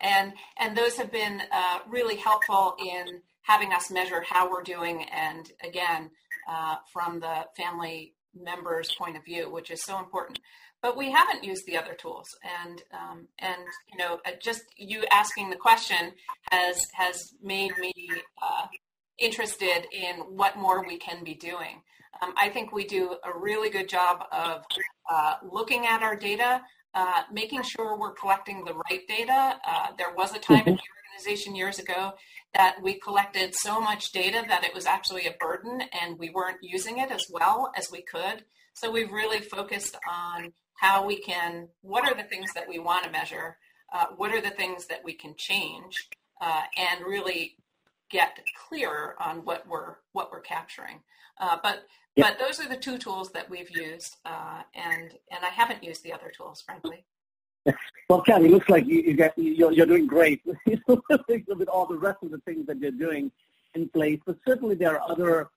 and 0.00 0.32
and 0.58 0.76
those 0.76 0.96
have 0.96 1.10
been 1.10 1.42
really 1.88 2.16
helpful 2.16 2.76
in 2.84 3.22
having 3.42 3.72
us 3.72 3.90
measure 3.90 4.22
how 4.28 4.50
we're 4.50 4.62
doing, 4.62 5.04
and 5.04 5.50
again, 5.62 6.10
from 6.92 7.20
the 7.20 7.46
family 7.56 8.14
member's 8.34 8.94
point 8.94 9.16
of 9.16 9.24
view, 9.24 9.50
which 9.50 9.70
is 9.70 9.82
so 9.84 9.98
important. 9.98 10.38
But 10.80 10.96
we 10.96 11.12
haven't 11.12 11.44
used 11.44 11.64
the 11.66 11.76
other 11.76 11.94
tools, 11.94 12.26
and 12.64 12.82
um, 12.92 13.28
and 13.38 13.62
you 13.92 13.98
know, 13.98 14.18
just 14.42 14.62
you 14.76 15.04
asking 15.12 15.50
the 15.50 15.56
question 15.56 16.12
has 16.50 16.76
has 16.94 17.34
made 17.40 17.72
me 17.78 17.92
uh, 18.42 18.66
interested 19.18 19.86
in 19.92 20.16
what 20.16 20.56
more 20.56 20.84
we 20.84 20.98
can 20.98 21.22
be 21.22 21.34
doing. 21.34 21.82
Um, 22.20 22.34
I 22.36 22.48
think 22.48 22.72
we 22.72 22.84
do 22.84 23.16
a 23.24 23.38
really 23.38 23.70
good 23.70 23.88
job 23.88 24.24
of 24.32 24.64
uh, 25.08 25.36
looking 25.48 25.86
at 25.86 26.02
our 26.02 26.16
data, 26.16 26.62
uh, 26.94 27.22
making 27.32 27.62
sure 27.62 27.96
we're 27.96 28.12
collecting 28.12 28.64
the 28.64 28.74
right 28.74 29.06
data. 29.06 29.60
Uh, 29.64 29.88
there 29.96 30.12
was 30.16 30.34
a 30.34 30.40
time 30.40 30.66
in 30.66 30.74
the 30.74 30.80
organization 31.22 31.54
years 31.54 31.78
ago 31.78 32.12
that 32.54 32.76
we 32.82 32.98
collected 32.98 33.54
so 33.54 33.80
much 33.80 34.12
data 34.12 34.42
that 34.48 34.64
it 34.64 34.74
was 34.74 34.86
actually 34.86 35.26
a 35.26 35.34
burden 35.40 35.82
and 36.02 36.18
we 36.18 36.30
weren't 36.30 36.58
using 36.62 36.98
it 36.98 37.10
as 37.10 37.26
well 37.30 37.72
as 37.76 37.90
we 37.90 38.02
could. 38.02 38.44
So 38.74 38.90
we've 38.90 39.10
really 39.10 39.40
focused 39.40 39.96
on 40.10 40.52
how 40.74 41.06
we 41.06 41.20
can, 41.20 41.68
what 41.82 42.04
are 42.04 42.14
the 42.14 42.28
things 42.28 42.52
that 42.54 42.68
we 42.68 42.78
want 42.78 43.04
to 43.04 43.10
measure, 43.10 43.56
uh, 43.94 44.06
what 44.16 44.32
are 44.32 44.40
the 44.40 44.50
things 44.50 44.86
that 44.86 45.02
we 45.04 45.14
can 45.14 45.34
change, 45.36 46.08
uh, 46.40 46.62
and 46.76 47.06
really 47.06 47.56
get 48.10 48.38
clear 48.68 49.14
on 49.20 49.44
what 49.44 49.66
we're 49.68 49.96
what 50.12 50.30
we're 50.32 50.40
capturing. 50.40 51.00
Uh, 51.40 51.56
but 51.62 51.84
but 52.16 52.38
those 52.38 52.60
are 52.60 52.68
the 52.68 52.76
two 52.76 52.98
tools 52.98 53.30
that 53.32 53.48
we've 53.48 53.70
used, 53.70 54.16
uh, 54.24 54.62
and 54.74 55.12
and 55.30 55.44
I 55.44 55.50
haven't 55.50 55.84
used 55.84 56.02
the 56.02 56.12
other 56.12 56.32
tools, 56.36 56.62
frankly. 56.62 57.04
Well, 58.08 58.20
Ken, 58.20 58.44
it 58.44 58.50
looks 58.50 58.68
like 58.68 58.86
you, 58.86 59.00
you're 59.36 59.86
doing 59.86 60.06
great 60.06 60.42
with 60.66 61.68
all 61.68 61.86
the 61.86 61.96
rest 61.96 62.18
of 62.22 62.30
the 62.30 62.40
things 62.40 62.66
that 62.66 62.78
you're 62.78 62.90
doing 62.90 63.32
in 63.74 63.88
place. 63.88 64.20
But 64.26 64.36
certainly 64.46 64.74
there 64.74 65.00
are 65.00 65.10
other 65.10 65.48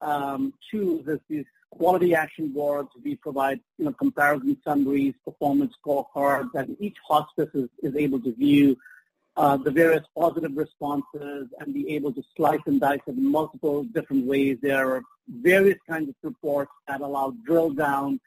um, 0.00 0.52
tools 0.70 1.06
as 1.06 1.20
these 1.28 1.44
quality 1.70 2.14
action 2.14 2.48
boards. 2.48 2.88
We 3.04 3.14
provide 3.14 3.60
you 3.78 3.84
know 3.84 3.92
comparison 3.92 4.56
summaries, 4.64 5.14
performance 5.24 5.74
scorecards, 5.84 6.52
and 6.54 6.76
each 6.80 6.96
hospice 7.06 7.50
is, 7.54 7.68
is 7.80 7.94
able 7.94 8.18
to 8.20 8.34
view 8.34 8.76
uh, 9.36 9.56
the 9.56 9.70
various 9.70 10.04
positive 10.18 10.56
responses 10.56 11.48
and 11.60 11.72
be 11.72 11.94
able 11.94 12.12
to 12.12 12.22
slice 12.36 12.60
and 12.66 12.80
dice 12.80 13.00
it 13.06 13.16
in 13.16 13.30
multiple 13.30 13.84
different 13.84 14.26
ways. 14.26 14.58
There 14.60 14.96
are 14.96 15.02
various 15.28 15.78
kinds 15.88 16.08
of 16.08 16.14
reports 16.22 16.72
that 16.88 17.00
allow 17.00 17.34
drill 17.46 17.70
down 17.70 18.20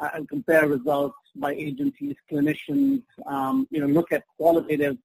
and 0.00 0.28
compare 0.28 0.66
results 0.66 1.16
by 1.36 1.52
agencies, 1.54 2.14
clinicians, 2.30 3.02
um, 3.26 3.66
you 3.70 3.80
know, 3.80 3.86
look 3.86 4.12
at 4.12 4.24
qualitative 4.36 4.98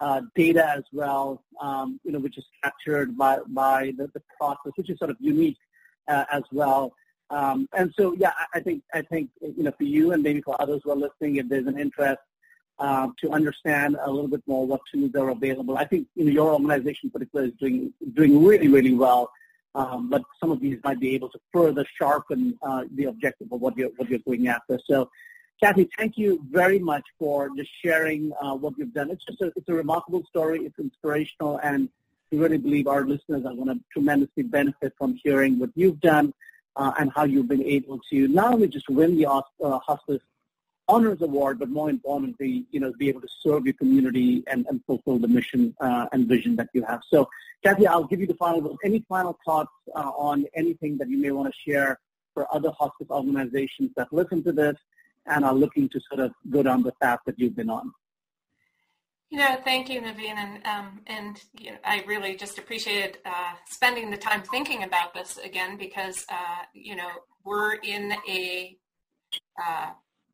uh, 0.00 0.20
data 0.34 0.68
as 0.76 0.84
well, 0.92 1.42
um, 1.60 2.00
you 2.04 2.12
know, 2.12 2.18
which 2.18 2.36
is 2.36 2.44
captured 2.62 3.16
by, 3.16 3.38
by 3.48 3.92
the, 3.96 4.10
the 4.14 4.22
process, 4.38 4.72
which 4.76 4.90
is 4.90 4.98
sort 4.98 5.10
of 5.10 5.16
unique 5.20 5.58
uh, 6.08 6.24
as 6.32 6.42
well. 6.52 6.92
Um, 7.30 7.68
and 7.76 7.92
so, 7.96 8.14
yeah, 8.14 8.32
I, 8.38 8.58
I 8.58 8.60
think 8.60 8.82
I 8.92 9.02
think 9.02 9.30
you 9.40 9.64
know 9.64 9.72
for 9.72 9.84
you 9.84 10.12
and 10.12 10.22
maybe 10.22 10.42
for 10.42 10.60
others 10.60 10.82
who 10.84 10.90
are 10.90 10.96
listening, 10.96 11.36
if 11.36 11.48
there's 11.48 11.66
an 11.66 11.78
interest 11.78 12.20
uh, 12.78 13.08
to 13.22 13.30
understand 13.30 13.96
a 14.02 14.10
little 14.10 14.28
bit 14.28 14.42
more 14.46 14.66
what 14.66 14.80
tools 14.92 15.14
are 15.14 15.30
available, 15.30 15.78
I 15.78 15.86
think 15.86 16.06
you 16.14 16.26
know 16.26 16.30
your 16.30 16.52
organization, 16.52 17.10
particularly, 17.10 17.50
is 17.52 17.56
doing 17.58 17.92
doing 18.12 18.44
really 18.44 18.68
really 18.68 18.94
well. 18.94 19.30
Um, 19.74 20.08
but 20.08 20.22
some 20.40 20.50
of 20.50 20.60
these 20.60 20.78
might 20.84 21.00
be 21.00 21.14
able 21.14 21.28
to 21.30 21.38
further 21.52 21.84
sharpen 21.98 22.56
uh, 22.62 22.84
the 22.94 23.04
objective 23.04 23.50
of 23.50 23.60
what 23.60 23.76
you're 23.76 23.90
what 23.96 24.08
you're 24.08 24.20
going 24.20 24.46
after. 24.48 24.78
So, 24.84 25.10
Cathy, 25.60 25.88
thank 25.98 26.16
you 26.16 26.44
very 26.50 26.78
much 26.78 27.04
for 27.18 27.50
just 27.56 27.70
sharing 27.82 28.32
uh, 28.40 28.54
what 28.54 28.74
you've 28.78 28.94
done. 28.94 29.10
It's 29.10 29.24
just 29.24 29.40
a, 29.40 29.52
it's 29.56 29.68
a 29.68 29.74
remarkable 29.74 30.24
story. 30.28 30.60
It's 30.60 30.78
inspirational, 30.78 31.58
and 31.58 31.88
we 32.30 32.38
really 32.38 32.58
believe 32.58 32.86
our 32.86 33.04
listeners 33.04 33.44
are 33.44 33.54
going 33.54 33.68
to 33.68 33.80
tremendously 33.92 34.44
benefit 34.44 34.92
from 34.98 35.18
hearing 35.22 35.58
what 35.58 35.70
you've 35.74 36.00
done 36.00 36.34
uh, 36.76 36.92
and 36.98 37.12
how 37.14 37.24
you've 37.24 37.48
been 37.48 37.64
able 37.64 38.00
to 38.10 38.28
not 38.28 38.54
only 38.54 38.68
just 38.68 38.88
win 38.88 39.16
the 39.16 39.26
uh, 39.26 39.78
hospice 39.78 40.22
honors 40.88 41.22
award, 41.22 41.58
but 41.58 41.70
more 41.70 41.88
importantly, 41.90 42.66
you 42.70 42.80
know, 42.80 42.92
be 42.98 43.08
able 43.08 43.20
to 43.20 43.28
serve 43.40 43.64
your 43.64 43.74
community 43.74 44.44
and, 44.46 44.66
and 44.68 44.84
fulfill 44.86 45.18
the 45.18 45.28
mission 45.28 45.74
uh, 45.80 46.06
and 46.12 46.28
vision 46.28 46.56
that 46.56 46.68
you 46.74 46.84
have. 46.84 47.00
So, 47.08 47.28
Cathy, 47.62 47.86
I'll 47.86 48.04
give 48.04 48.20
you 48.20 48.26
the 48.26 48.34
final. 48.34 48.76
Any 48.84 49.04
final 49.08 49.38
thoughts 49.44 49.72
uh, 49.94 50.10
on 50.16 50.44
anything 50.54 50.98
that 50.98 51.08
you 51.08 51.18
may 51.18 51.30
want 51.30 51.52
to 51.52 51.70
share 51.70 51.98
for 52.34 52.52
other 52.54 52.70
hospice 52.78 53.06
organizations 53.10 53.90
that 53.96 54.12
listen 54.12 54.42
to 54.44 54.52
this 54.52 54.76
and 55.26 55.44
are 55.44 55.54
looking 55.54 55.88
to 55.88 56.00
sort 56.08 56.20
of 56.20 56.32
go 56.50 56.62
down 56.62 56.82
the 56.82 56.92
path 57.00 57.20
that 57.26 57.38
you've 57.38 57.56
been 57.56 57.70
on? 57.70 57.92
You 59.30 59.38
know, 59.38 59.56
thank 59.64 59.88
you, 59.88 60.00
Navin, 60.00 60.36
and 60.36 60.66
um, 60.66 61.00
and 61.06 61.42
you 61.58 61.72
know, 61.72 61.78
I 61.84 62.04
really 62.06 62.36
just 62.36 62.58
appreciated 62.58 63.18
uh, 63.24 63.54
spending 63.66 64.10
the 64.10 64.16
time 64.16 64.42
thinking 64.42 64.84
about 64.84 65.14
this 65.14 65.38
again 65.38 65.76
because 65.76 66.24
uh, 66.28 66.62
you 66.72 66.94
know 66.94 67.08
we're 67.44 67.74
in 67.76 68.14
a 68.28 68.76
uh, 69.60 69.90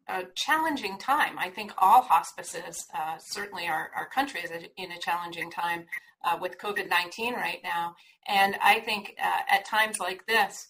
a 0.09 0.23
challenging 0.35 0.99
time. 0.99 1.39
I 1.39 1.51
think 1.51 1.73
all 1.79 2.03
hospices, 2.03 2.87
uh, 2.95 3.17
certainly 3.19 3.67
our, 3.67 3.91
our 3.97 4.09
country 4.09 4.41
is 4.41 4.51
in 4.77 4.93
a 4.93 4.99
challenging 4.99 5.51
time 5.51 5.85
uh, 6.25 6.37
with 6.41 6.59
COVID 6.59 6.89
19 6.89 7.35
right 7.35 7.61
now. 7.63 7.95
And 8.27 8.57
I 8.63 8.81
think 8.81 9.15
uh, 9.23 9.55
at 9.55 9.65
times 9.65 9.99
like 9.99 10.27
this, 10.27 10.69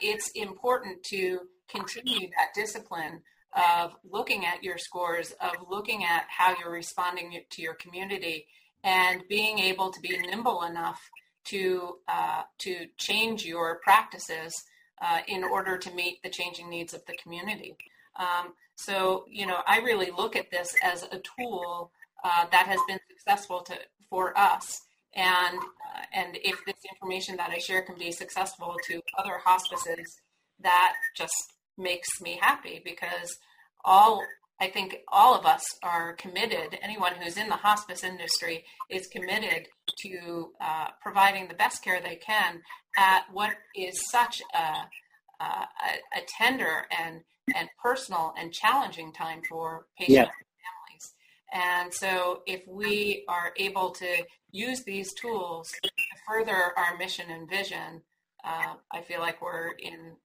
it's 0.00 0.30
important 0.34 1.02
to 1.04 1.40
continue 1.68 2.28
that 2.28 2.54
discipline 2.54 3.22
of 3.56 3.96
looking 4.04 4.44
at 4.44 4.62
your 4.62 4.78
scores, 4.78 5.32
of 5.40 5.54
looking 5.68 6.04
at 6.04 6.26
how 6.28 6.54
you're 6.58 6.72
responding 6.72 7.40
to 7.50 7.62
your 7.62 7.74
community, 7.74 8.46
and 8.84 9.22
being 9.28 9.58
able 9.58 9.90
to 9.90 10.00
be 10.00 10.16
nimble 10.18 10.62
enough 10.62 11.00
to 11.44 11.98
uh, 12.08 12.42
to 12.58 12.86
change 12.98 13.44
your 13.44 13.80
practices 13.82 14.52
uh, 15.00 15.20
in 15.26 15.42
order 15.42 15.78
to 15.78 15.90
meet 15.92 16.22
the 16.22 16.28
changing 16.28 16.68
needs 16.68 16.92
of 16.92 17.04
the 17.06 17.16
community. 17.22 17.76
Um, 18.18 18.54
so, 18.76 19.24
you 19.28 19.46
know, 19.46 19.60
I 19.66 19.78
really 19.78 20.10
look 20.10 20.36
at 20.36 20.50
this 20.50 20.74
as 20.82 21.02
a 21.04 21.20
tool 21.38 21.90
uh, 22.24 22.46
that 22.50 22.66
has 22.66 22.80
been 22.86 22.98
successful 23.08 23.60
to 23.62 23.74
for 24.10 24.36
us. 24.38 24.82
And 25.14 25.58
uh, 25.58 26.02
and 26.12 26.36
if 26.36 26.64
this 26.66 26.76
information 26.92 27.36
that 27.36 27.50
I 27.50 27.58
share 27.58 27.82
can 27.82 27.96
be 27.98 28.12
successful 28.12 28.76
to 28.88 29.00
other 29.18 29.38
hospices, 29.44 30.20
that 30.60 30.94
just 31.16 31.52
makes 31.78 32.20
me 32.20 32.38
happy 32.40 32.80
because 32.84 33.38
all 33.84 34.22
I 34.60 34.68
think 34.68 34.98
all 35.08 35.34
of 35.34 35.44
us 35.44 35.62
are 35.82 36.14
committed. 36.14 36.78
Anyone 36.82 37.12
who's 37.14 37.36
in 37.36 37.48
the 37.48 37.56
hospice 37.56 38.02
industry 38.02 38.64
is 38.90 39.06
committed 39.06 39.68
to 40.02 40.52
uh, 40.60 40.88
providing 41.02 41.48
the 41.48 41.54
best 41.54 41.84
care 41.84 42.00
they 42.00 42.16
can 42.16 42.62
at 42.96 43.24
what 43.32 43.54
is 43.74 43.94
such 44.10 44.40
a, 44.54 45.44
a, 45.44 45.44
a 45.44 46.20
tender 46.38 46.86
and 46.98 47.20
and 47.54 47.68
personal 47.82 48.34
and 48.38 48.52
challenging 48.52 49.12
time 49.12 49.42
for 49.48 49.86
patients 49.98 50.14
yeah. 50.14 50.22
and 50.22 50.30
families. 50.64 51.14
And 51.52 51.94
so, 51.94 52.42
if 52.46 52.66
we 52.66 53.24
are 53.28 53.52
able 53.56 53.90
to 53.90 54.24
use 54.50 54.82
these 54.84 55.12
tools 55.14 55.70
to 55.82 55.90
further 56.26 56.72
our 56.76 56.96
mission 56.96 57.30
and 57.30 57.48
vision, 57.48 58.02
uh, 58.44 58.74
I 58.92 59.02
feel 59.02 59.20
like 59.20 59.40
we're 59.40 59.70
in 59.78 60.16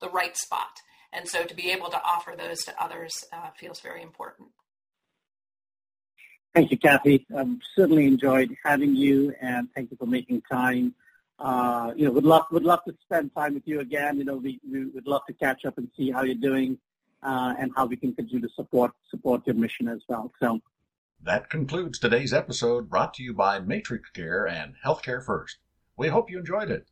the 0.00 0.08
right 0.10 0.36
spot. 0.36 0.80
And 1.12 1.28
so, 1.28 1.44
to 1.44 1.54
be 1.54 1.70
able 1.70 1.90
to 1.90 2.02
offer 2.02 2.34
those 2.36 2.64
to 2.64 2.82
others 2.82 3.12
uh, 3.32 3.50
feels 3.58 3.80
very 3.80 4.02
important. 4.02 4.48
Thank 6.54 6.70
you, 6.70 6.78
Cathy. 6.78 7.26
I've 7.36 7.48
certainly 7.74 8.06
enjoyed 8.06 8.56
having 8.64 8.94
you, 8.94 9.34
and 9.40 9.68
thank 9.74 9.90
you 9.90 9.96
for 9.96 10.06
making 10.06 10.42
time 10.50 10.94
uh, 11.38 11.92
you 11.96 12.06
know, 12.06 12.12
would 12.12 12.24
love 12.24 12.44
would 12.50 12.64
love 12.64 12.80
to 12.86 12.94
spend 13.02 13.34
time 13.34 13.54
with 13.54 13.66
you 13.66 13.80
again. 13.80 14.18
You 14.18 14.24
know, 14.24 14.36
we, 14.36 14.60
we 14.70 14.84
would 14.86 15.06
love 15.06 15.22
to 15.26 15.32
catch 15.32 15.64
up 15.64 15.78
and 15.78 15.88
see 15.96 16.10
how 16.10 16.22
you're 16.22 16.34
doing 16.34 16.76
uh, 17.22 17.54
and 17.58 17.72
how 17.76 17.86
we 17.86 17.96
can 17.96 18.14
continue 18.14 18.46
to 18.46 18.54
support 18.54 18.92
support 19.10 19.46
your 19.46 19.56
mission 19.56 19.88
as 19.88 20.02
well. 20.08 20.30
So 20.40 20.60
that 21.22 21.48
concludes 21.50 21.98
today's 21.98 22.34
episode, 22.34 22.90
brought 22.90 23.14
to 23.14 23.22
you 23.22 23.32
by 23.32 23.58
Matrix 23.58 24.10
Care 24.10 24.46
and 24.46 24.74
Healthcare 24.84 25.24
First. 25.24 25.56
We 25.96 26.08
hope 26.08 26.30
you 26.30 26.38
enjoyed 26.38 26.70
it. 26.70 26.86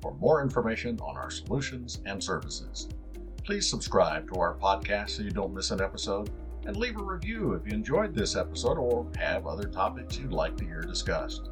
for 0.00 0.14
more 0.14 0.40
information 0.42 1.00
on 1.00 1.16
our 1.16 1.30
solutions 1.30 2.00
and 2.06 2.22
services. 2.22 2.88
Please 3.48 3.66
subscribe 3.66 4.28
to 4.28 4.40
our 4.40 4.56
podcast 4.56 5.08
so 5.08 5.22
you 5.22 5.30
don't 5.30 5.54
miss 5.54 5.70
an 5.70 5.80
episode, 5.80 6.28
and 6.66 6.76
leave 6.76 6.98
a 6.98 7.02
review 7.02 7.54
if 7.54 7.66
you 7.66 7.72
enjoyed 7.72 8.14
this 8.14 8.36
episode 8.36 8.76
or 8.76 9.06
have 9.16 9.46
other 9.46 9.66
topics 9.66 10.18
you'd 10.18 10.34
like 10.34 10.54
to 10.58 10.66
hear 10.66 10.82
discussed. 10.82 11.48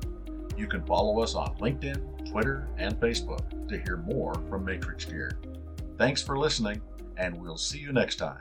You 0.58 0.66
can 0.66 0.84
follow 0.84 1.22
us 1.22 1.34
on 1.34 1.56
LinkedIn, 1.56 2.30
Twitter, 2.30 2.68
and 2.76 3.00
Facebook 3.00 3.66
to 3.68 3.78
hear 3.78 3.96
more 3.96 4.34
from 4.50 4.66
Matrix 4.66 5.06
Care. 5.06 5.38
Thanks 5.96 6.20
for 6.20 6.38
listening, 6.38 6.82
and 7.16 7.34
we'll 7.40 7.56
see 7.56 7.78
you 7.78 7.94
next 7.94 8.16
time. 8.16 8.40